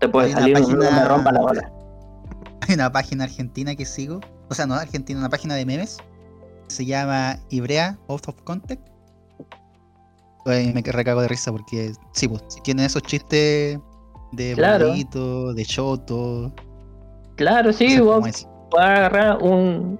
[0.00, 1.72] Te puede Hay salir página- me rompa la bola.
[2.68, 4.20] Hay una página argentina que sigo.
[4.48, 5.98] O sea, no argentina, una página de memes.
[6.68, 8.91] Se llama Ibrea Out of Context.
[10.44, 13.78] Ay, me recago de risa porque sí, pues, tienen esos chistes
[14.32, 14.88] de Claro.
[14.88, 16.52] bolito, de choto.
[17.36, 19.98] Claro, sí, vos puedes agarrar un,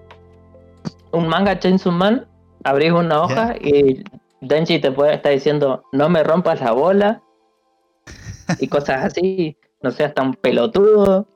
[1.13, 2.27] un manga Chainsaw Man,
[2.65, 4.03] abrís una hoja y
[4.41, 7.23] Denji te puede estar diciendo no me rompas la bola
[8.59, 11.27] y cosas así, no seas tan pelotudo.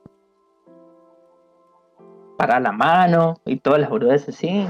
[2.37, 4.67] Para la mano y todas las boludeces, sí.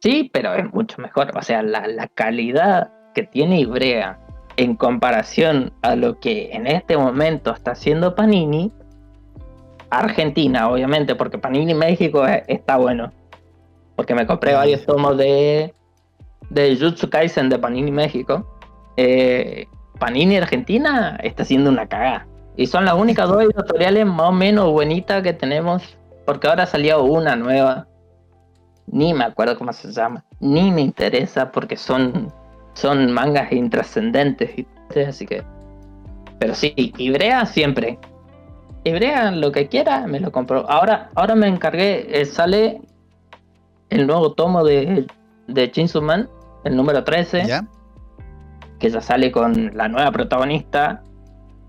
[0.00, 1.36] Sí, pero es mucho mejor.
[1.36, 4.18] O sea, la, la calidad que tiene Ibrea
[4.56, 8.72] en comparación a lo que en este momento está haciendo Panini,
[9.90, 13.12] Argentina, obviamente, porque Panini México está bueno.
[13.96, 15.72] Porque me compré varios tomos de,
[16.50, 18.58] de Jutsu Kaisen de Panini México.
[18.96, 19.66] Eh,
[19.98, 22.26] Panini Argentina está haciendo una cagada.
[22.56, 25.96] Y son las únicas dos editoriales más o menos buenitas que tenemos.
[26.26, 27.86] Porque ahora salió una nueva.
[28.86, 30.24] Ni me acuerdo cómo se llama.
[30.40, 32.32] Ni me interesa porque son,
[32.74, 34.66] son mangas intrascendentes.
[35.06, 35.42] Así que.
[36.38, 37.98] Pero sí, Ibrea siempre.
[38.84, 40.68] Ibrea lo que quiera, me lo compro.
[40.68, 42.82] Ahora, ahora me encargué, eh, sale
[43.88, 45.06] el nuevo tomo de,
[45.46, 46.28] de Chainsaw Man,
[46.64, 47.66] el número 13, ¿Ya?
[48.78, 51.02] que ya sale con la nueva protagonista.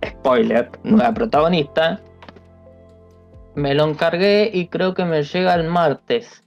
[0.05, 2.01] Spoiler, nueva protagonista.
[3.55, 6.43] Me lo encargué y creo que me llega el martes.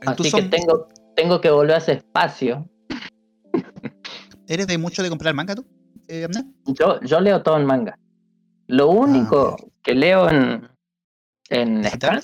[0.00, 2.68] ¿Tú Así que tengo, tengo que volver a ese espacio.
[4.46, 5.66] ¿Eres de mucho de comprar manga tú?
[6.06, 6.28] eh?
[6.66, 7.98] Yo, yo leo todo en manga.
[8.68, 9.72] Lo único ok.
[9.82, 10.68] que leo en,
[11.50, 11.84] en.
[11.84, 12.20] Scan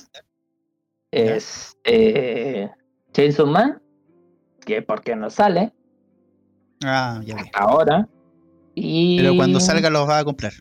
[1.11, 2.71] es eh,
[3.13, 3.83] Chainsaw Man,
[4.65, 5.73] que porque no sale
[6.85, 8.09] Ah, ya ahora.
[8.75, 10.53] Y Pero cuando salga los vas a comprar.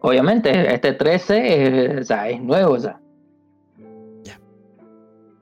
[0.00, 2.76] Obviamente, este 13 es, ya es nuevo.
[2.78, 3.01] Ya.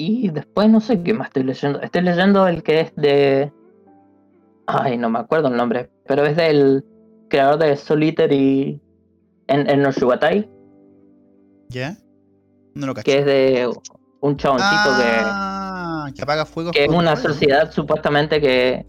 [0.03, 1.79] Y después no sé qué más estoy leyendo.
[1.83, 3.53] Estoy leyendo el que es de.
[4.67, 5.91] Ay, no me acuerdo el nombre.
[6.07, 6.83] Pero es del
[7.29, 8.81] creador de Solitary
[9.47, 10.49] en, en no Shubatai,
[11.69, 11.97] ¿Ya?
[12.75, 13.05] No lo cacho.
[13.05, 13.69] que es de
[14.21, 15.21] un chaboncito que.
[15.27, 16.71] ah, que apaga fuego.
[16.71, 18.87] que es una sociedad supuestamente que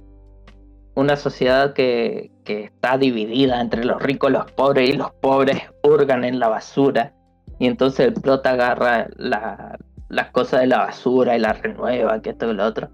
[0.96, 5.62] una sociedad que, que está dividida entre los ricos y los pobres y los pobres
[5.84, 7.14] hurgan en la basura
[7.60, 9.78] y entonces el prota agarra la-
[10.12, 12.90] las cosas de la basura y las renueva que esto y lo otro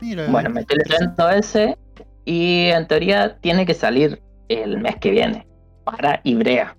[0.00, 1.78] Mira, bueno me estoy leyendo ese
[2.24, 5.46] y en teoría tiene que salir el mes que viene
[5.84, 6.76] para Ibrea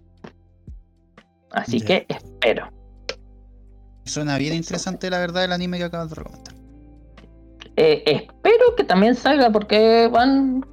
[1.51, 2.69] así que espero
[4.05, 6.53] Suena bien interesante la verdad el anime que acabas de recomendar.
[7.77, 10.65] Eh, espero que también salga porque van.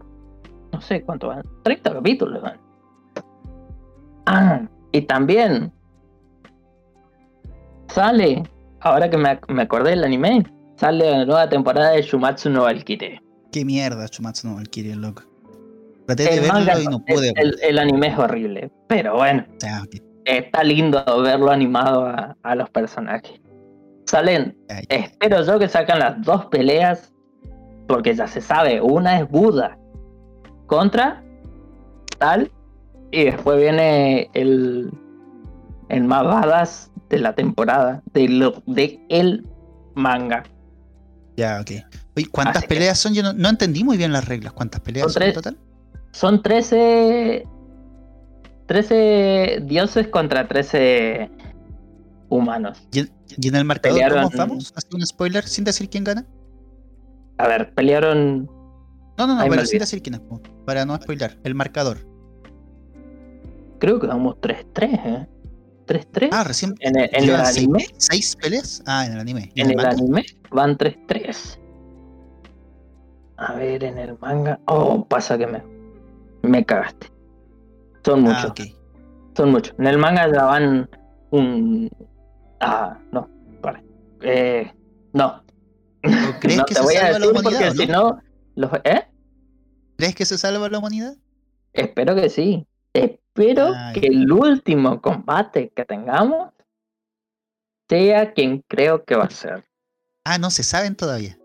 [0.73, 1.43] No sé cuánto van.
[1.63, 2.59] 30 capítulos van.
[4.27, 5.73] Ah, y también.
[7.89, 8.43] Sale.
[8.81, 10.45] Ahora que me, me acordé del anime.
[10.77, 13.21] Sale la nueva temporada de Shumatsu no Valkyrie.
[13.51, 15.23] Qué mierda, Chumatsu no Valkyrie, loco.
[16.07, 17.33] Traté de El, verlo manga- y no pude.
[17.37, 18.71] el, el anime es horrible.
[18.89, 19.45] Pero bueno,
[20.25, 23.41] está lindo verlo animado a, a los personajes.
[24.07, 27.13] Salen Ay, Espero yo que sacan las dos peleas,
[27.89, 29.77] porque ya se sabe, una es Buda
[30.67, 31.23] contra
[32.19, 32.51] tal,
[33.11, 34.91] y después viene el,
[35.89, 39.47] el más badass de la temporada, de, lo, de el
[39.95, 40.45] manga.
[41.37, 41.71] Ya, ok.
[42.17, 43.15] Oye, ¿cuántas Así peleas son?
[43.15, 44.53] Yo no, no entendí muy bien las reglas.
[44.53, 45.57] ¿Cuántas peleas Son son en total?
[46.13, 47.45] Son 13,
[48.67, 51.31] 13 dioses contra 13
[52.29, 52.83] humanos.
[52.93, 54.73] ¿Y, en- y en el marcador Pelearon- cómo vamos?
[54.77, 56.27] ¿Hacer un spoiler sin decir quién gana?
[57.39, 58.47] A ver, pelearon,
[59.17, 60.21] No, no, no, pero sin decir quién es.
[60.67, 61.39] Para no spoiler.
[61.45, 61.99] El marcador.
[63.79, 65.29] creo que vamos 3-3, ¿eh?
[65.89, 66.29] 3-3.
[66.31, 66.75] Ah, recién.
[66.81, 67.87] en el, en el llevan seis- anime.
[67.97, 68.83] ¿Seis peleas?
[68.87, 69.51] Ah, en el anime.
[69.55, 69.91] ¿Y En el manga?
[69.91, 71.59] anime van 3-3.
[73.39, 74.61] A ver, en el manga.
[74.67, 75.63] Oh, pasa que me.
[76.43, 77.09] Me cagaste.
[78.05, 78.45] Son muchos.
[78.45, 78.61] Ah, ok.
[79.37, 79.75] Son muchos.
[79.79, 80.89] En el manga ya van
[81.31, 81.91] un.
[82.61, 83.29] Ah, no.
[83.63, 83.83] Vale.
[84.23, 84.73] Eh,
[85.13, 85.43] no.
[86.05, 88.19] ¿O crees no que te se voy a salva la decir porque si no,
[88.55, 89.03] Los, ¿Eh?
[89.97, 91.15] ¿Crees que se salva la humanidad?
[91.73, 92.67] Espero que sí.
[93.39, 94.01] Espero Ay.
[94.01, 96.51] que el último combate que tengamos
[97.89, 99.65] sea quien creo que va a ser.
[100.25, 101.39] Ah, no se saben todavía.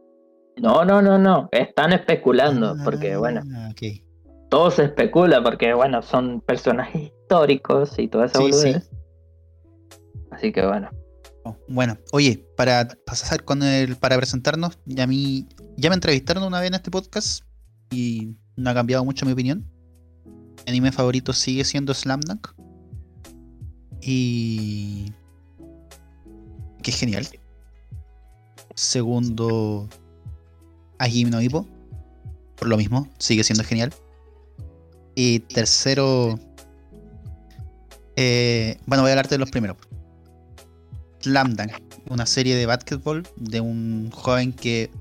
[0.58, 1.50] No, no, no, no.
[1.52, 4.02] Están especulando, porque bueno, Ah, ok.
[4.50, 8.76] todo se especula, porque bueno, son personajes históricos y toda esa Sí.
[10.32, 10.90] Así que bueno.
[11.46, 16.44] Oh, Bueno, oye, para pasar con el, para presentarnos, ya a mí, ya me entrevistaron
[16.44, 17.44] una vez en este podcast
[17.92, 19.70] y no ha cambiado mucho mi opinión.
[20.68, 22.48] Anime favorito sigue siendo Slam Dunk.
[24.02, 25.12] Y
[26.82, 27.28] que es genial.
[28.76, 29.88] Segundo,
[31.00, 31.68] Hajime no Ippo.
[32.58, 33.94] Por lo mismo, sigue siendo genial.
[35.16, 36.40] Y tercero,
[38.16, 39.78] eh, bueno, voy a hablarte de los primeros.
[41.22, 41.72] Slam Dunk,
[42.10, 44.92] una serie de básquetbol de un joven que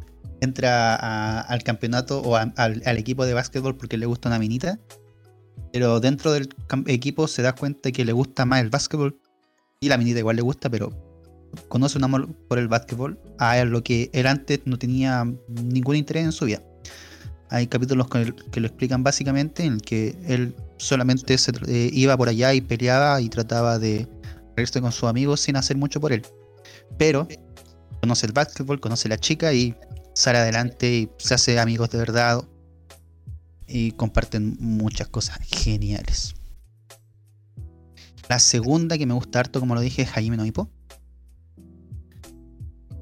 [0.41, 4.39] entra a- al campeonato o a- al, al equipo de básquetbol porque le gusta una
[4.39, 4.79] minita.
[5.73, 6.49] Pero dentro del
[6.87, 9.19] equipo se da cuenta que le gusta más el básquetbol.
[9.81, 10.91] Y la minita igual le gusta, pero
[11.69, 13.19] conoce un amor por el básquetbol.
[13.39, 16.63] A lo que él antes no tenía ningún interés en su vida.
[17.51, 22.29] Hay capítulos que lo explican básicamente en el que él solamente se eh, iba por
[22.29, 24.09] allá y peleaba y trataba de
[24.57, 26.23] reírse con sus amigos sin hacer mucho por él.
[26.99, 27.29] Pero
[28.01, 29.75] conoce el básquetbol, conoce la chica y
[30.15, 32.43] sale adelante y se hace amigos de verdad.
[33.67, 36.35] Y comparten muchas cosas geniales.
[38.29, 40.71] La segunda que me gusta harto, como lo dije, es Jaime no Ippo.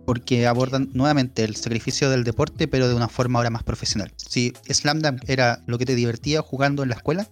[0.07, 4.13] Porque abordan nuevamente el sacrificio del deporte, pero de una forma ahora más profesional.
[4.17, 7.29] Si Slam Dunk era lo que te divertía jugando en la escuela,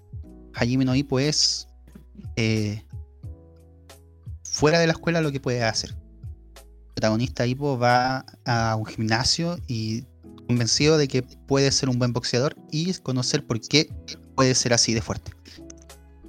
[0.55, 1.69] Hajime no Ippo es
[2.37, 2.85] eh,
[4.45, 5.91] fuera de la escuela lo que puedes hacer.
[5.91, 10.05] El protagonista Ippo va a un gimnasio y
[10.49, 13.89] convencido de que puede ser un buen boxeador y conocer por qué
[14.35, 15.31] puede ser así de fuerte.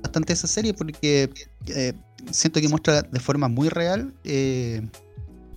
[0.03, 1.29] Bastante esa serie porque
[1.67, 1.93] eh,
[2.29, 4.81] siento que muestra de forma muy real eh,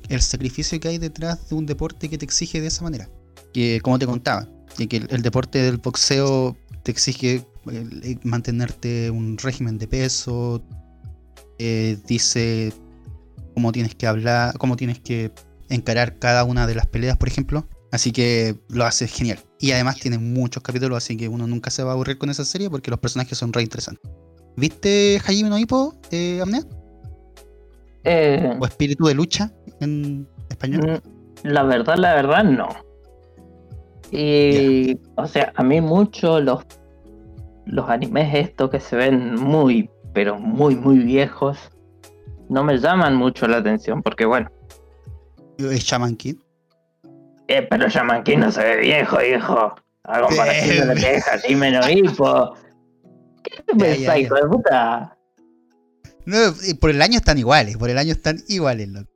[0.09, 3.11] el sacrificio que hay detrás de un deporte que te exige de esa manera.
[3.53, 9.77] Que como te contaba, que, el, deporte del boxeo te exige eh, mantenerte un régimen
[9.79, 10.63] de peso,
[12.09, 12.73] dice
[13.55, 15.33] cómo tienes que hablar, cómo tienes que
[15.69, 17.69] encarar cada una de las peleas, por ejemplo.
[17.93, 19.39] Así que lo hace genial.
[19.61, 22.45] Y además tiene muchos capítulos, así que uno nunca se va a aburrir con esa
[22.45, 24.11] serie porque los personajes son re interesantes.
[24.57, 26.63] ¿Viste Hajime no Ippo, eh, Amnea?
[28.05, 31.03] Eh, ¿O Espíritu de Lucha en español?
[31.45, 32.69] mm, la verdad, la verdad, no.
[34.11, 36.65] Y, o sea, a mí mucho los,
[37.67, 41.59] los animes estos que se ven muy, pero muy, muy viejos,
[42.49, 44.51] no me llaman mucho la atención, porque bueno,
[45.59, 46.35] Es Shaman King.
[47.59, 47.87] Eh, pero
[48.25, 49.75] King no se ve viejo, hijo.
[50.05, 52.57] A comparación de lo que es Hajime no Ippo.
[53.45, 55.17] ¿Qué te pensás, hijo de puta?
[56.25, 56.37] No,
[56.81, 59.11] por el año están iguales, por el año están iguales, loco.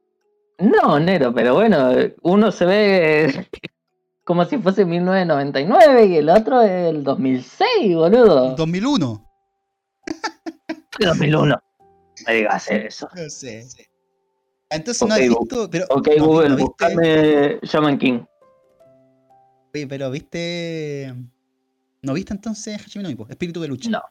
[0.59, 3.49] No, Nero, pero bueno, uno se ve
[4.25, 8.55] como si fuese 1999 y el otro es el 2006, boludo.
[8.57, 9.25] 2001.
[10.99, 11.63] 2001.
[12.27, 13.09] Me digas eso.
[13.15, 13.67] No sé.
[14.71, 18.21] Entonces no has visto, pero, Ok, no, Google, no viste- buscame Shaman King.
[19.75, 21.15] Oye, pero viste.
[22.03, 23.27] ¿No viste entonces no Ippo?
[23.29, 23.91] Espíritu de lucha.
[23.91, 24.03] No,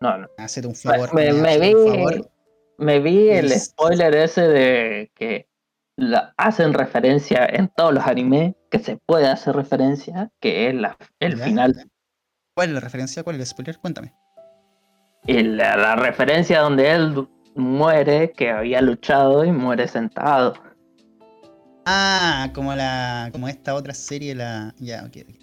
[0.00, 0.28] no, no.
[0.38, 1.14] Hacete un favor.
[1.14, 2.30] Me, me hazte vi, favor.
[2.78, 5.46] me vi el Es- spoiler ese de que
[5.96, 10.96] la- hacen referencia en todos los animes, que se puede hacer referencia, que es la,
[11.20, 11.44] el Ya.
[11.44, 11.90] final.
[12.54, 13.22] ¿Cuál es la referencia?
[13.22, 13.78] ¿Cuál es el spoiler?
[13.78, 14.14] Cuéntame.
[15.26, 20.54] Y la, la referencia donde él muere, que había luchado y muere sentado.
[21.86, 23.30] Ah, como la.
[23.32, 24.74] como esta otra serie, la.
[24.78, 25.16] Ya, ok.
[25.28, 25.34] ok.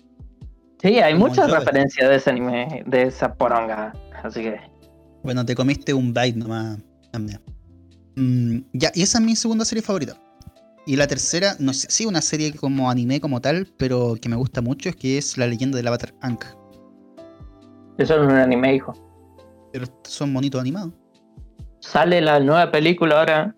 [0.81, 3.93] Sí, hay Como muchas referencias de ese anime, de esa poronga.
[4.23, 4.59] Así que,
[5.23, 6.77] Bueno, te comiste un bite nomás.
[8.15, 10.15] Mm, ya, y esa es mi segunda serie favorita.
[10.85, 14.35] Y la tercera, no sé si una serie como anime como tal, pero que me
[14.35, 16.45] gusta mucho, es que es La leyenda del avatar Ankh.
[17.97, 18.93] eso no es un anime, hijo.
[19.73, 20.93] Pero son bonitos animados.
[21.91, 23.55] Sale la nueva película ahora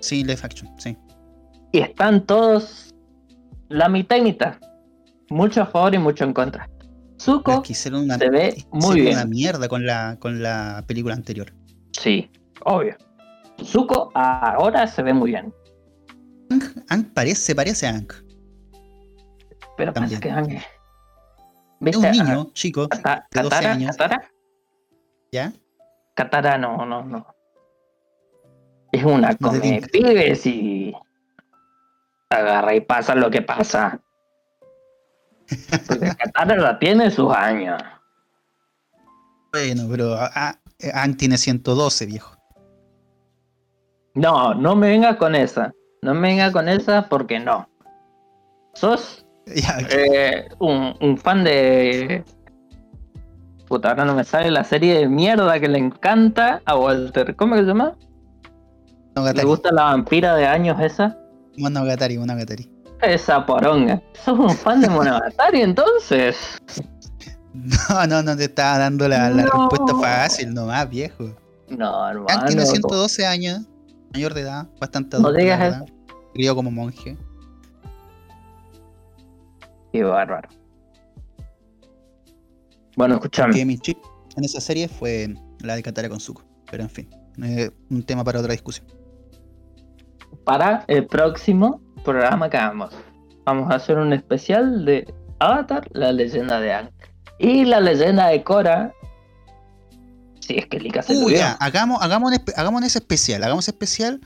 [0.00, 0.96] Sí, live action, sí.
[1.72, 2.94] y están todos
[3.68, 4.54] la mitad y mitad.
[5.30, 6.68] Mucho a favor y mucho en contra.
[7.20, 9.14] Zuko, es que hicieron una, se ve muy bien.
[9.14, 11.52] una mierda con la, con la película anterior.
[11.92, 12.30] sí,
[12.64, 12.96] obvio.
[13.64, 15.52] Zuko ahora se ve muy bien.
[16.50, 18.12] Ankh, Ankh parece, parece Ankh.
[19.76, 20.20] Pero También.
[20.20, 20.56] parece que.
[20.56, 20.64] Es
[21.80, 21.98] ¿Viste?
[21.98, 23.96] un a- niño, chico, Kata- de 12 Katara, años.
[23.96, 24.30] Katara,
[25.32, 25.52] ¿ya?
[26.14, 27.26] Katara no, no, no.
[28.92, 30.94] Es una come pibes y
[32.30, 34.00] agarra y pasa lo que pasa.
[35.88, 37.82] Porque Katara tiene sus años.
[39.52, 40.16] Bueno, pero
[40.92, 42.36] Ang tiene 112, viejo.
[44.14, 45.72] No, no me venga con esa.
[46.02, 47.68] No me venga con esa porque no.
[48.74, 52.24] Sos eh, un, fan de.
[53.68, 57.34] Puta, ahora no me sale la serie de mierda que le encanta a Walter.
[57.36, 57.94] ¿Cómo que se llama?
[59.34, 61.16] ¿Le gusta la vampira de años esa?
[61.56, 62.70] Monogatari, Monogatari.
[63.00, 64.02] Esa poronga.
[64.24, 66.36] ¿Sos un fan de Monogatari entonces?
[67.54, 71.36] No, no, no te estaba dando la, respuesta fácil nomás, viejo.
[71.68, 72.46] No, hermano.
[72.46, 73.60] tiene 112 años,
[74.12, 75.32] mayor de edad, bastante adulto.
[75.32, 75.86] No digas eso.
[76.34, 77.16] Crió como monje.
[79.92, 80.48] Qué bárbaro.
[82.96, 83.64] Bueno, escuchame.
[83.64, 83.98] mi chip
[84.36, 86.44] en esa serie fue la de Katara con Zuko.
[86.70, 87.08] Pero en fin,
[87.90, 88.86] un tema para otra discusión.
[90.44, 92.94] Para el próximo programa que hagamos,
[93.44, 96.90] vamos a hacer un especial de Avatar, la leyenda de Aang.
[97.38, 98.92] Y la leyenda de Korra.
[100.40, 101.26] Si es que Lika se uh,
[101.58, 104.20] hagamos, hagamos, hagamos ese especial, hagamos especial.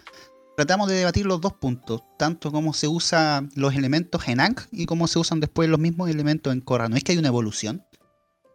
[0.57, 4.87] Tratamos de debatir los dos puntos, tanto cómo se usan los elementos en Ankh y
[4.87, 6.89] cómo se usan después los mismos elementos en Korra.
[6.89, 7.85] ¿No es que hay una evolución?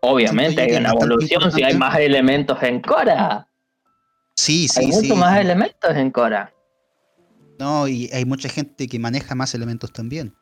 [0.06, 3.48] Obviamente hay una evolución si hay más elementos en Korra.
[4.36, 6.54] Sí, sí, hay mucho más elementos en Korra.
[7.58, 10.36] No, y hay mucha gente que maneja más elementos también.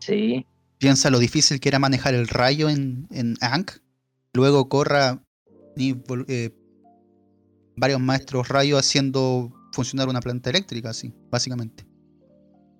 [0.00, 0.46] Sí.
[0.76, 3.78] Piensa lo difícil que era manejar el rayo en, en Ankh.
[4.34, 5.22] Luego corra
[5.78, 6.50] eh,
[7.76, 11.86] varios maestros rayos haciendo funcionar una planta eléctrica, así, básicamente.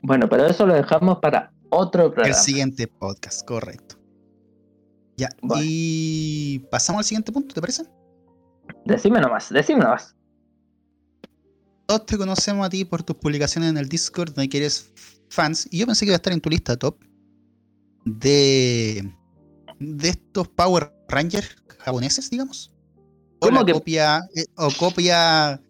[0.02, 2.28] Bueno, pero eso lo dejamos para otro programa.
[2.28, 3.89] El siguiente podcast, correcto.
[5.20, 5.28] Ya,
[5.62, 7.82] y pasamos al siguiente punto, ¿te parece?
[8.86, 10.16] Decime nomás, decime nomás.
[11.84, 14.90] Todos te conocemos a ti por tus publicaciones en el Discord, donde quieres
[15.28, 16.96] fans, y yo pensé que iba a estar en tu lista top,
[18.06, 19.12] de,
[19.78, 22.74] de estos Power Rangers japoneses, digamos.
[23.40, 25.60] O copia, eh, o copia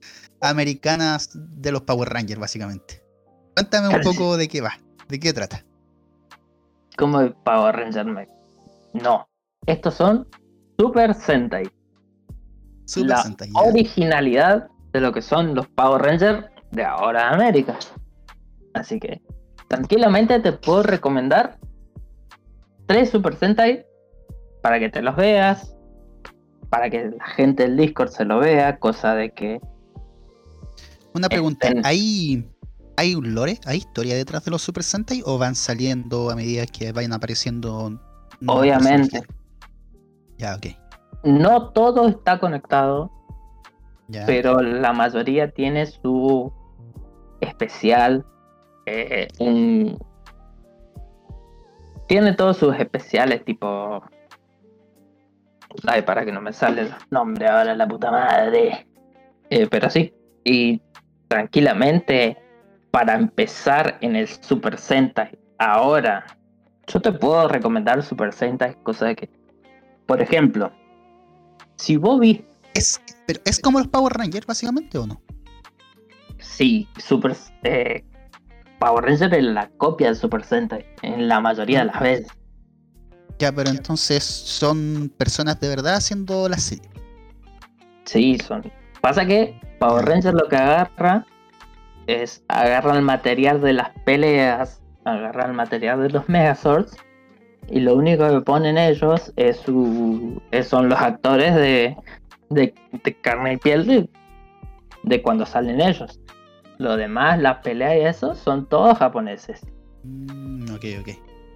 [0.41, 3.03] americanas de los Power Rangers, básicamente.
[3.57, 4.79] Cuéntame un poco de qué va,
[5.09, 5.65] de qué trata.
[6.97, 8.29] ¿Cómo Power Ranger?
[8.93, 9.30] No,
[9.67, 10.27] estos son
[10.79, 11.71] Super Sentai.
[12.85, 17.79] Super la Sentai, originalidad de lo que son los Power Rangers de ahora en América.
[18.75, 19.23] Así que
[19.69, 21.59] tranquilamente te puedo recomendar
[22.87, 23.85] tres Super Sentai
[24.63, 25.75] para que te los veas,
[26.71, 29.61] para que la gente del Discord se lo vea, cosa de que...
[31.15, 32.49] Una pregunta, ¿hay,
[32.97, 36.67] ¿hay un lore, hay historia detrás de los Super Sentai o van saliendo a medida
[36.67, 38.01] que vayan apareciendo?
[38.47, 39.23] Obviamente.
[40.41, 40.67] Ya, ok.
[41.23, 43.11] No todo está conectado,
[44.25, 46.51] pero la mayoría tiene su
[47.43, 48.25] especial,
[48.87, 49.99] eh, un,
[52.09, 54.03] tiene todos sus especiales, tipo.
[55.87, 58.89] Ay, para que no me sale el nombre ahora, la puta madre.
[59.51, 60.13] Eh, pero sí.
[60.43, 60.81] Y
[61.29, 62.39] tranquilamente,
[62.91, 66.25] para empezar en el Super Sentai, ahora,
[66.87, 69.40] yo te puedo recomendar Super Sentai, cosa de que.
[70.11, 70.73] Por ejemplo,
[71.77, 72.45] si vos viste.
[72.75, 75.23] Es, pero ¿Es como los Power Rangers, básicamente, o no?
[76.41, 77.37] Sí, Super.
[77.63, 78.05] Eh,
[78.81, 82.27] Power Ranger es la copia de Super Sentai, en la mayoría de las veces.
[83.39, 86.91] Ya, pero entonces son personas de verdad haciendo la serie.
[88.05, 88.65] Sí, son.
[89.01, 91.25] Pasa que Power Ranger lo que agarra
[92.09, 96.97] es agarra el material de las peleas, agarra el material de los Megazords
[97.69, 101.97] y lo único que ponen ellos es su, son los actores de,
[102.51, 102.75] de,
[103.21, 104.09] carne y piel de,
[105.03, 106.21] de cuando salen ellos.
[106.79, 109.61] Lo demás, las peleas y eso, son todos japoneses.
[110.03, 111.09] Mm, ok, ok.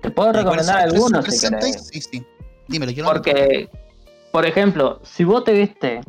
[0.03, 1.89] Te puedo recomendar algunos si querés.
[1.89, 2.27] Sí, sí.
[2.69, 3.69] Dímelo, yo Porque,
[4.33, 6.01] por ejemplo, si vos te viste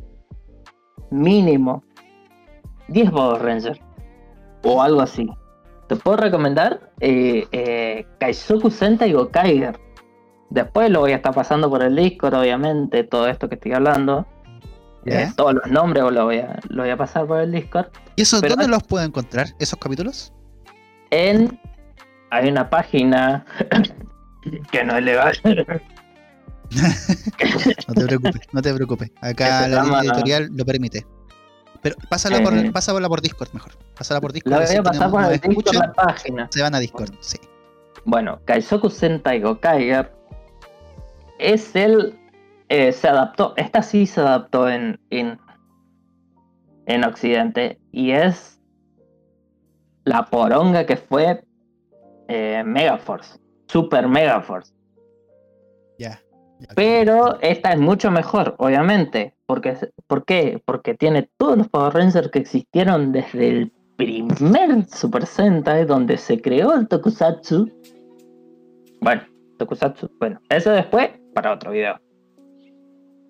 [1.11, 1.83] mínimo
[2.89, 3.79] 10 Power Rangers
[4.63, 5.29] o algo así,
[5.87, 9.79] te puedo recomendar eh, eh, Kaizoku Sentai o Kaiger.
[10.49, 14.25] Después lo voy a estar pasando por el Discord, obviamente, todo esto que estoy hablando.
[15.05, 17.87] Eh, todos los nombres lo voy, a, lo voy a pasar por el Discord.
[18.15, 20.33] ¿Y eso dónde los puedo encontrar, esos capítulos?
[21.11, 21.59] En.
[22.31, 23.45] Hay una página
[24.71, 25.37] que no es legal.
[27.87, 29.11] no te preocupes, no te preocupes.
[29.21, 31.05] Acá la línea editorial lo permite.
[31.81, 32.71] Pero pásala, por, eh.
[32.71, 33.73] pásala por Discord mejor.
[33.95, 34.53] Pásala por Discord.
[34.53, 36.47] La voy a pasar por el Discord la página.
[36.51, 37.37] Se van a Discord, sí.
[38.05, 40.11] Bueno, Kaizoku Sentai Gokaiger
[41.39, 42.17] es el
[42.69, 45.39] eh, se adaptó, esta sí se adaptó en, en,
[46.87, 48.59] en Occidente y es
[50.03, 51.43] la poronga que fue
[52.27, 54.73] eh, Megaforce, Super Megaforce.
[55.99, 56.19] Ya.
[56.75, 59.35] Pero esta es mucho mejor, obviamente.
[59.45, 59.77] Porque,
[60.07, 60.61] ¿Por qué?
[60.65, 66.41] Porque tiene todos los Power Rangers que existieron desde el primer Super Sentai, donde se
[66.41, 67.69] creó el Tokusatsu.
[69.01, 69.21] Bueno,
[69.59, 71.99] Tokusatsu, bueno, eso después para otro video.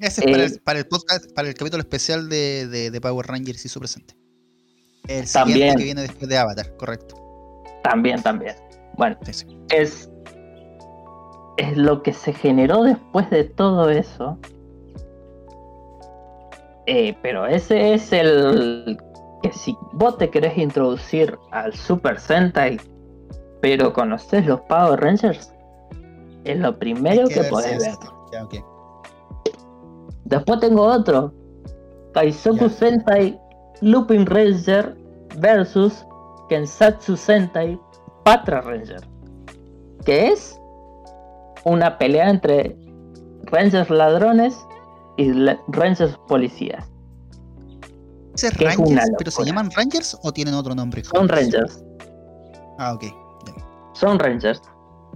[0.00, 3.00] Ese es para, eh, el, para el podcast, para el capítulo especial de, de, de
[3.00, 4.14] Power Rangers y su presente.
[5.08, 5.76] El También.
[5.76, 7.16] que viene después de Avatar, correcto.
[7.82, 8.54] también, también.
[8.96, 9.46] Bueno, Sí, sí.
[9.70, 10.10] es,
[11.56, 14.38] es lo que se generó después de todo eso.
[16.86, 18.96] Eh, pero ese es el
[19.42, 22.78] que si vos te querés introducir al Super Sentai,
[23.60, 25.52] pero conoces los Power Rangers,
[26.52, 27.88] es lo primero que, ver podés ver.
[27.90, 27.98] es-
[28.32, 28.54] Ya, ok.
[30.24, 31.32] Después tengo otro.
[32.14, 32.70] Kaizoku Ya.
[32.70, 33.40] Sentai
[33.80, 34.96] Lupin Ranger
[35.38, 36.04] versus
[36.48, 37.78] Kensatsu Sentai
[38.24, 39.00] Patra Ranger.
[40.04, 40.58] Que es
[41.64, 42.76] una pelea entre
[43.44, 44.56] Rangers ladrones
[45.16, 45.30] y
[45.68, 46.84] Rangers policías.
[48.34, 48.90] ¿Ese es Que es Rangers?
[49.08, 51.02] una ¿Pero se llaman Rangers o tienen otro nombre?
[51.04, 51.82] Son Rangers.
[52.78, 53.04] Ah, ok.
[53.94, 54.60] Son Rangers.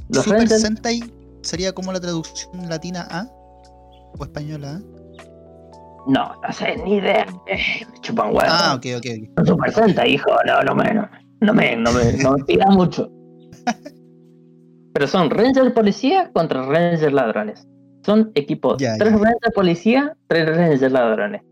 [0.08, 1.00] Los Super Rangers Sentai
[1.42, 3.26] sería como la traducción latina a
[4.18, 4.80] o española a.
[6.10, 7.26] No, no sé, ni idea.
[7.46, 8.44] Eh, me chupan huevos.
[8.48, 9.06] Ah, ok, ok.
[9.38, 9.46] ok.
[9.46, 11.08] Super Sentai, hijo, no, no me, no,
[11.40, 13.10] no me, no me, no me pida mucho.
[14.94, 17.66] Pero son Ranger Policía contra Ranger Ladrones.
[18.04, 19.18] Son equipos, Ya, tres ya.
[19.18, 21.42] Ranger Policía, tres Ranger Ladrones.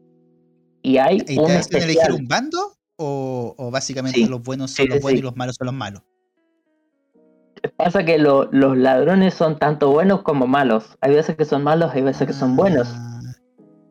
[0.83, 2.13] Y hay ¿Y un hacen elegir especial.
[2.15, 2.73] un bando?
[2.97, 5.23] ¿O, o básicamente Sí, los buenos sí, son los buenos sí.
[5.23, 6.03] y los malos son los malos?
[7.77, 10.97] Pasa que lo- los ladrones son tanto buenos como malos.
[11.01, 12.89] Hay veces que son malos, hay veces que son buenos.
[12.95, 13.33] Ah, ya,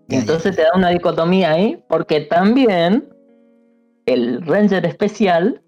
[0.09, 0.19] ya.
[0.19, 3.07] entonces te da una dicotomía ahí, porque también
[4.05, 5.61] el Ranger especial.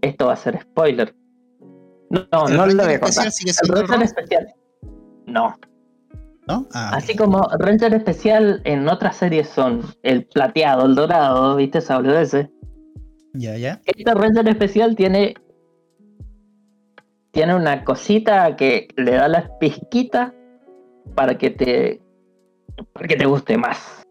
[0.00, 1.14] Esto va a ser spoiler.
[2.10, 3.26] No, no, ¿El no lo voy a contar.
[3.26, 4.54] El Ranger especial.
[5.26, 5.56] No.
[6.46, 6.66] ¿No?
[6.74, 6.90] Ah.
[6.94, 11.78] Así como Ranger especial en otras series son el plateado, el dorado, ¿viste?
[11.78, 12.50] Esa ese.
[13.34, 13.80] Ya, ya.
[13.84, 15.34] Este Ranger especial tiene.
[17.36, 20.32] Tiene una cosita que le da las pizquitas
[21.14, 22.00] para que te.
[22.94, 24.02] para que te guste más.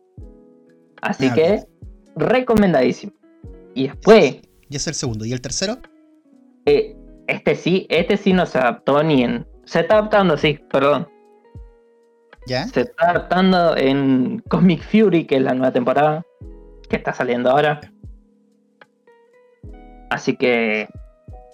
[1.01, 1.63] Así Ah, que,
[2.15, 3.13] recomendadísimo.
[3.73, 5.25] Y después, Y es el segundo.
[5.25, 5.77] ¿Y el tercero?
[6.67, 6.95] eh,
[7.25, 9.47] este sí, este sí no se adaptó ni en.
[9.65, 11.07] Se está adaptando, sí, perdón.
[12.45, 12.65] ¿Ya?
[12.67, 16.23] Se está adaptando en Cosmic Fury, que es la nueva temporada
[16.89, 17.81] que está saliendo ahora.
[20.11, 20.87] Así que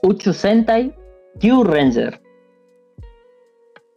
[0.03, 0.93] Uchu Sentai
[1.39, 2.21] Q Ranger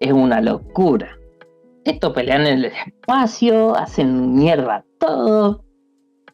[0.01, 1.19] es una locura.
[1.85, 5.65] Estos pelean en el espacio, hacen mierda todo.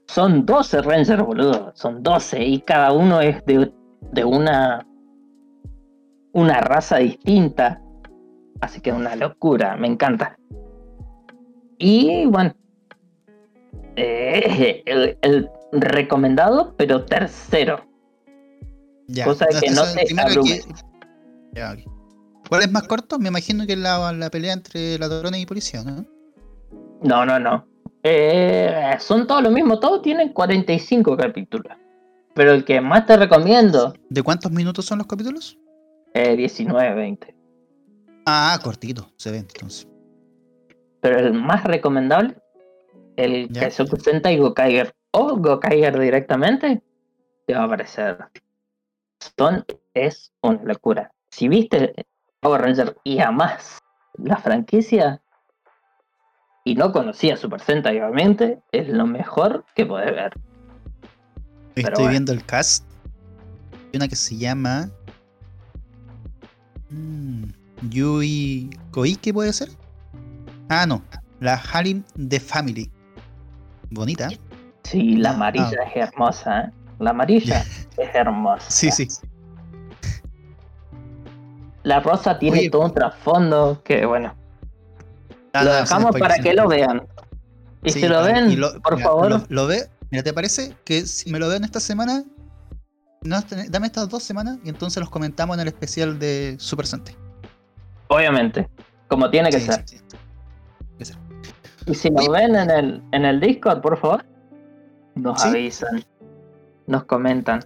[0.07, 1.73] Son 12 Rangers, boludo.
[1.75, 3.73] Son 12 y cada uno es de,
[4.13, 4.87] de una
[6.33, 7.83] una raza distinta.
[8.61, 10.39] Así que es una locura, me encanta.
[11.79, 12.55] Y bueno,
[13.97, 17.81] eh, el, el recomendado, pero tercero.
[19.09, 19.25] Ya.
[19.25, 20.69] Cosa de que no te que- abrumes.
[21.55, 21.77] Ya.
[22.49, 23.19] ¿Cuál es más corto?
[23.19, 26.05] Me imagino que la, la pelea entre ladrones y policía, ¿no?
[27.03, 27.67] No, no, no.
[28.03, 31.73] Eh, son todos lo mismo, todos tienen 45 capítulos.
[32.35, 35.59] Pero el que más te recomiendo, ¿De cuántos minutos son los capítulos?
[36.15, 37.35] eh, 19, 20.
[38.27, 39.87] Ah, cortito, se ve entonces.
[41.01, 42.37] Pero el más recomendable,
[43.17, 43.63] el Ya.
[43.65, 46.83] que se presenta y Gokaiger o Gokaiger directamente,
[47.47, 48.19] te va a aparecer.
[49.37, 51.13] Son es una locura.
[51.31, 51.95] Si viste
[52.41, 53.79] Power Ranger y amás
[54.15, 55.23] la franquicia
[56.65, 60.33] y no conocías Super Sentai, obviamente, es lo mejor que podés ver.
[61.77, 62.11] Estoy bueno.
[62.11, 62.85] viendo el cast.
[63.73, 64.91] Hay una que se llama.
[66.91, 67.45] mm,
[67.91, 69.71] Yui Koike, ¿puede ser?
[70.69, 71.03] Ah, no.
[71.41, 72.91] La Harim The Family.
[73.91, 74.29] Bonita.
[74.85, 75.89] Sí, la amarilla ah.
[75.89, 76.71] es hermosa, ¿eh?
[76.99, 77.65] La amarilla
[77.97, 78.71] es hermosa.
[78.71, 79.09] Sí, sí.
[81.83, 82.71] La rosa tiene Oye.
[82.71, 84.35] todo un trasfondo que, bueno,
[85.53, 87.07] Ah, lo dejamos para que lo vean.
[87.83, 89.89] Y Sí, si lo ven, lo- por mira, favor, Lo, lo ve.
[90.11, 92.23] Mira, ¿te parece que si me lo veo en esta semana?
[93.23, 97.17] No, dame estas dos semanas y entonces los comentamos en el especial de Super Sentai.
[98.09, 98.69] obviamente,
[99.09, 99.83] como tiene que Sí, ser.
[99.89, 100.17] sí, sí.
[100.99, 101.17] Que ser.
[101.87, 104.25] Y si lo ven en el, en el Discord, por favor,
[105.17, 106.05] nos avisan,
[106.87, 107.61] nos comentan.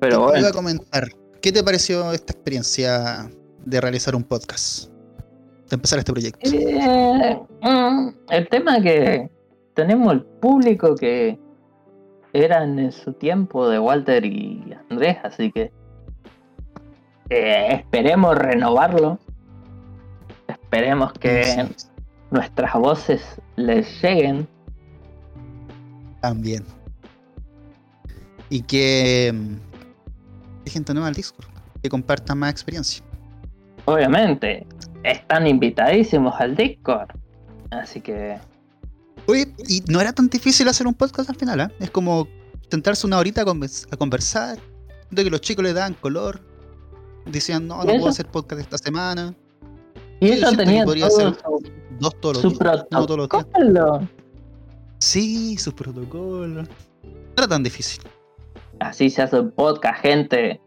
[0.00, 1.08] Pero bueno, iba a comentar,
[1.42, 3.30] ¿qué te pareció esta experiencia
[3.64, 4.90] de realizar un podcast?
[5.68, 6.50] De empezar este proyecto.
[6.52, 9.30] eh, mm, el tema es que
[9.74, 11.38] tenemos el público que
[12.32, 15.72] eran en su tiempo de Walter y Andrés, así que
[17.32, 19.18] Eh, esperemos renovarlo.
[20.48, 21.60] Esperemos que Sí,
[22.32, 23.22] nuestras voces
[23.54, 24.48] les lleguen.
[26.20, 26.64] También.
[28.48, 29.32] Y que.
[30.70, 31.48] Gente nueva al Discord.
[31.82, 33.02] Que compartan más experiencia.
[33.86, 34.66] Obviamente,
[35.02, 37.08] están invitadísimos al Discord.
[37.70, 38.38] Así que
[39.26, 41.68] Oye, y no era tan difícil hacer un podcast al final, ¿eh?
[41.78, 42.26] Es como
[42.70, 44.58] sentarse una horita a, convers- a conversar.
[45.10, 46.40] De que los chicos le daban color.
[47.26, 49.34] Decían, no, no ¿Y puedo hacer podcast esta semana.
[50.20, 52.86] Y eso tenía podría todo ser su, Dos todos su los días.
[52.90, 54.08] No todos los días.
[54.98, 56.68] Sí, sus protocolos.
[57.02, 58.02] No era tan difícil.
[58.80, 60.60] Así se hace un podcast, gente.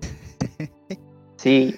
[1.36, 1.74] Sí,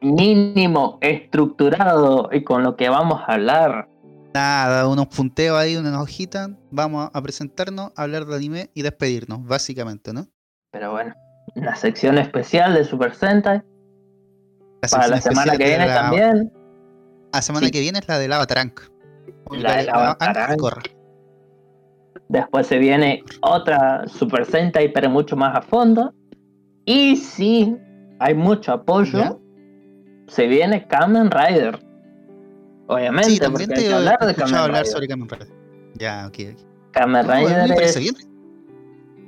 [0.00, 3.88] mínimo, estructurado y con lo que vamos a hablar.
[4.32, 6.50] Nada, unos punteos ahí, una hojita.
[6.70, 10.28] Vamos a presentarnos, hablar de anime y despedirnos, básicamente, ¿no?
[10.70, 11.12] Pero bueno,
[11.56, 13.62] una sección especial de Super Sentai.
[14.82, 16.52] Para sección la semana que de viene la- también.
[17.32, 17.72] La semana Sí.
[17.72, 18.80] que viene es la del Avatarunk.
[19.50, 20.60] La del Avatarunk.
[20.60, 20.82] Corra.
[22.30, 26.14] Después se viene otra Super Sentai, pero mucho más a fondo.
[26.84, 27.76] Y si
[28.20, 29.36] hay mucho apoyo, ¿Ya?
[30.28, 31.84] se viene Kamen Rider.
[32.86, 34.86] Obviamente, Sí, también porque te hay que hablar de Kamen hablar Rider.
[34.86, 35.48] sobre Kamen Rider.
[35.94, 36.60] Ya, ok, ok.
[36.92, 38.14] Kamen No, Rider es bien.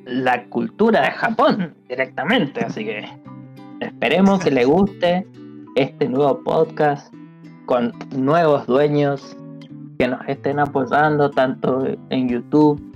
[0.04, 3.04] la cultura de Japón directamente, así que
[3.80, 5.26] esperemos que le guste
[5.74, 7.12] este nuevo podcast
[7.66, 9.36] con nuevos dueños
[9.98, 12.91] que nos estén apoyando tanto en YouTube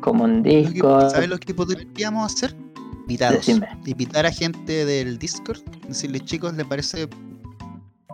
[0.00, 1.10] como en Discord.
[1.10, 2.54] ¿Sabes lo que podríamos hacer?
[3.02, 3.46] Invitados.
[3.46, 3.68] Decime.
[3.86, 5.60] Invitar a gente del Discord.
[5.88, 7.08] Decirles, chicos, ¿les parece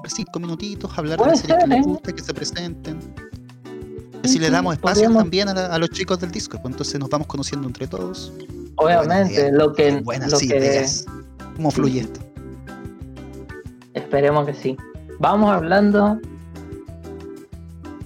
[0.09, 1.83] cinco minutitos hablar de Puede la serie que les ¿eh?
[1.83, 2.99] gusta, que se presenten?
[4.23, 6.63] Sí, Si les sí, damos espacio podríamos- también a, la- a los chicos del Discord,
[6.63, 8.33] pues entonces nos vamos conociendo entre todos.
[8.77, 11.07] Obviamente, lo que, buenas lo que ideas.
[11.57, 12.21] ¿Cómo fluye esto?
[13.95, 14.77] esperemos que sí.
[15.19, 16.21] Vamos hablando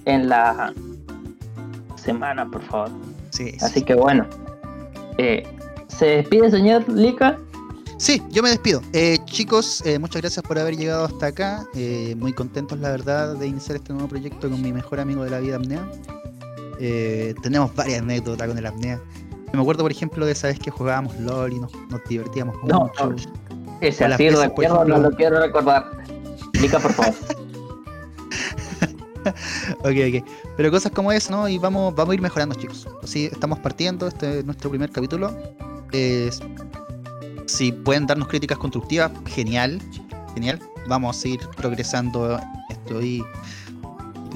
[0.05, 0.73] en la
[1.95, 2.89] semana, por favor.
[3.45, 3.65] Sí, sí.
[3.65, 4.25] Así que bueno.
[5.17, 5.43] eh,
[5.87, 7.37] ¿Se despide, señor Lika?
[7.97, 8.81] Sí, yo me despido.
[8.93, 11.65] Eh, chicos, eh, muchas gracias por haber llegado hasta acá.
[11.75, 15.29] Eh, muy contentos, la verdad, de iniciar este nuevo proyecto con mi mejor amigo de
[15.29, 15.87] la vida, Apnea.
[16.79, 18.99] Eh, tenemos varias anécdotas con el Apnea.
[19.53, 22.85] Me acuerdo, por ejemplo, de esa vez que jugábamos LOL y nos, nos divertíamos No,
[22.85, 23.09] mucho.
[23.11, 23.15] no.
[23.81, 25.91] Ese así recuerdo, no lo quiero recordar.
[26.53, 27.13] Lika, por favor.
[29.79, 30.25] Ok, ok.
[30.57, 31.47] Pero cosas como eso, ¿no?
[31.47, 32.87] Y vamos, vamos a ir mejorando, chicos.
[33.03, 35.31] Así estamos partiendo, este es nuestro primer capítulo.
[37.45, 39.81] Si pueden darnos críticas constructivas, genial,
[40.33, 40.59] genial.
[40.87, 43.23] Vamos a seguir progresando esto y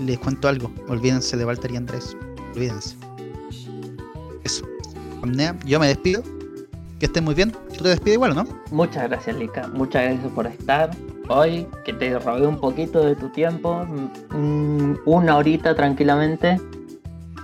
[0.05, 0.71] les cuento algo.
[0.87, 2.15] Olvídense de Walter y Andrés.
[2.53, 2.95] Olvídense.
[4.43, 4.65] Eso.
[5.65, 6.23] Yo me despido.
[6.99, 7.51] Que estén muy bien.
[7.51, 8.47] ¿Tú te despides igual no?
[8.71, 9.67] Muchas gracias, Lika.
[9.69, 10.91] Muchas gracias por estar
[11.29, 13.85] hoy, que te robé un poquito de tu tiempo,
[14.31, 16.59] mm, una horita tranquilamente.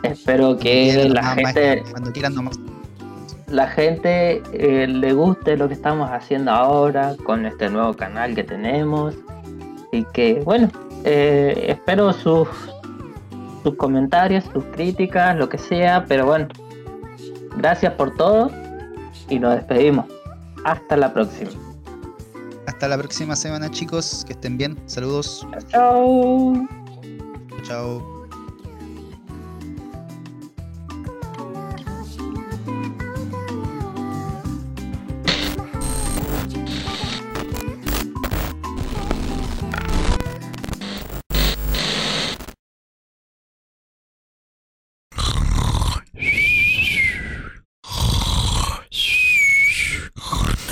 [0.03, 2.59] Espero que la gente, Cuando quieran nomás.
[3.47, 8.43] la gente eh, le guste lo que estamos haciendo ahora con este nuevo canal que
[8.43, 9.15] tenemos.
[9.91, 10.69] Y que, bueno,
[11.03, 12.47] eh, espero sus,
[13.63, 16.05] sus comentarios, sus críticas, lo que sea.
[16.07, 16.47] Pero bueno,
[17.57, 18.49] gracias por todo
[19.29, 20.05] y nos despedimos.
[20.63, 21.51] Hasta la próxima.
[22.71, 24.23] Hasta la próxima semana, chicos.
[24.25, 24.81] Que estén bien.
[24.85, 25.45] Saludos.
[25.67, 26.53] Chao.
[27.63, 28.21] Chao.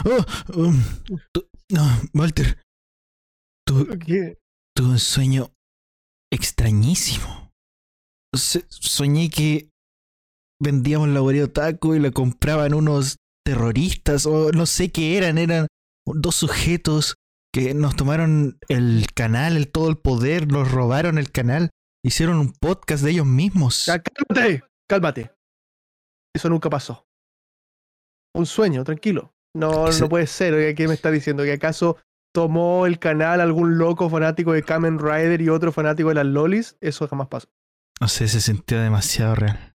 [0.05, 0.25] Oh,
[0.55, 0.81] um,
[1.71, 2.61] no, Walter,
[3.65, 4.37] tu- ¿Qué?
[4.75, 5.51] tuve un sueño
[6.31, 7.51] extrañísimo.
[8.35, 9.69] Se- soñé que
[10.61, 15.67] vendíamos la Oreo taco y la compraban unos terroristas o no sé qué eran, eran
[16.05, 17.15] dos sujetos
[17.53, 21.71] que nos tomaron el canal, el todo el poder, nos robaron el canal,
[22.05, 23.85] hicieron un podcast de ellos mismos.
[23.87, 25.31] Ya, cálmate, cálmate.
[26.35, 27.05] Eso nunca pasó.
[28.35, 29.33] Un sueño, tranquilo.
[29.59, 30.53] No, no puede ser.
[30.53, 31.43] Oiga, ¿Qué me está diciendo?
[31.43, 31.97] ¿Que acaso
[32.33, 36.77] tomó el canal algún loco fanático de Kamen Rider y otro fanático de las lolis?
[36.81, 37.49] Eso jamás pasó.
[38.01, 39.75] No sé, se sentía demasiado real.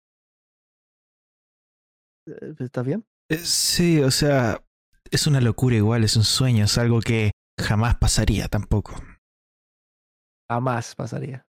[2.26, 3.04] Eh, ¿Estás bien?
[3.30, 4.62] Eh, Sí, o sea,
[5.10, 8.94] es una locura igual, es un sueño, es algo que jamás pasaría tampoco.
[10.50, 11.46] Jamás pasaría.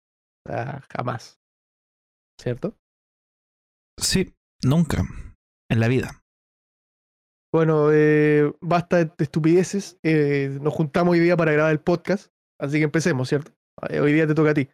[0.48, 1.38] Ah, jamás.
[2.40, 2.76] ¿Cierto?
[4.00, 5.04] Sí, nunca.
[5.70, 6.22] En la vida.
[7.56, 9.98] Bueno, eh, basta de estupideces.
[10.02, 12.30] eh, nos juntamos hoy día para grabar el podcast.
[12.60, 13.50] Así que empecemos, ¿cierto?
[13.88, 14.68] Eh, Hoy día te toca a ti.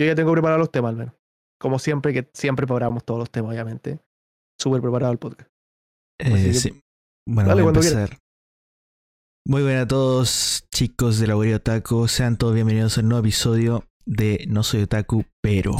[0.00, 1.14] Yo ya tengo preparados los temas, al menos.
[1.60, 4.00] Como siempre, que siempre preparamos todos los temas, obviamente.
[4.60, 5.48] Súper preparado el podcast.
[6.20, 6.80] Eh, que- sí.
[7.28, 8.18] Bueno, Dale, voy a empezar.
[9.46, 12.08] Muy buenas a todos, chicos de Laboratorio Otaku.
[12.08, 15.76] Sean todos bienvenidos a un nuevo episodio de No Soy Otaku, pero.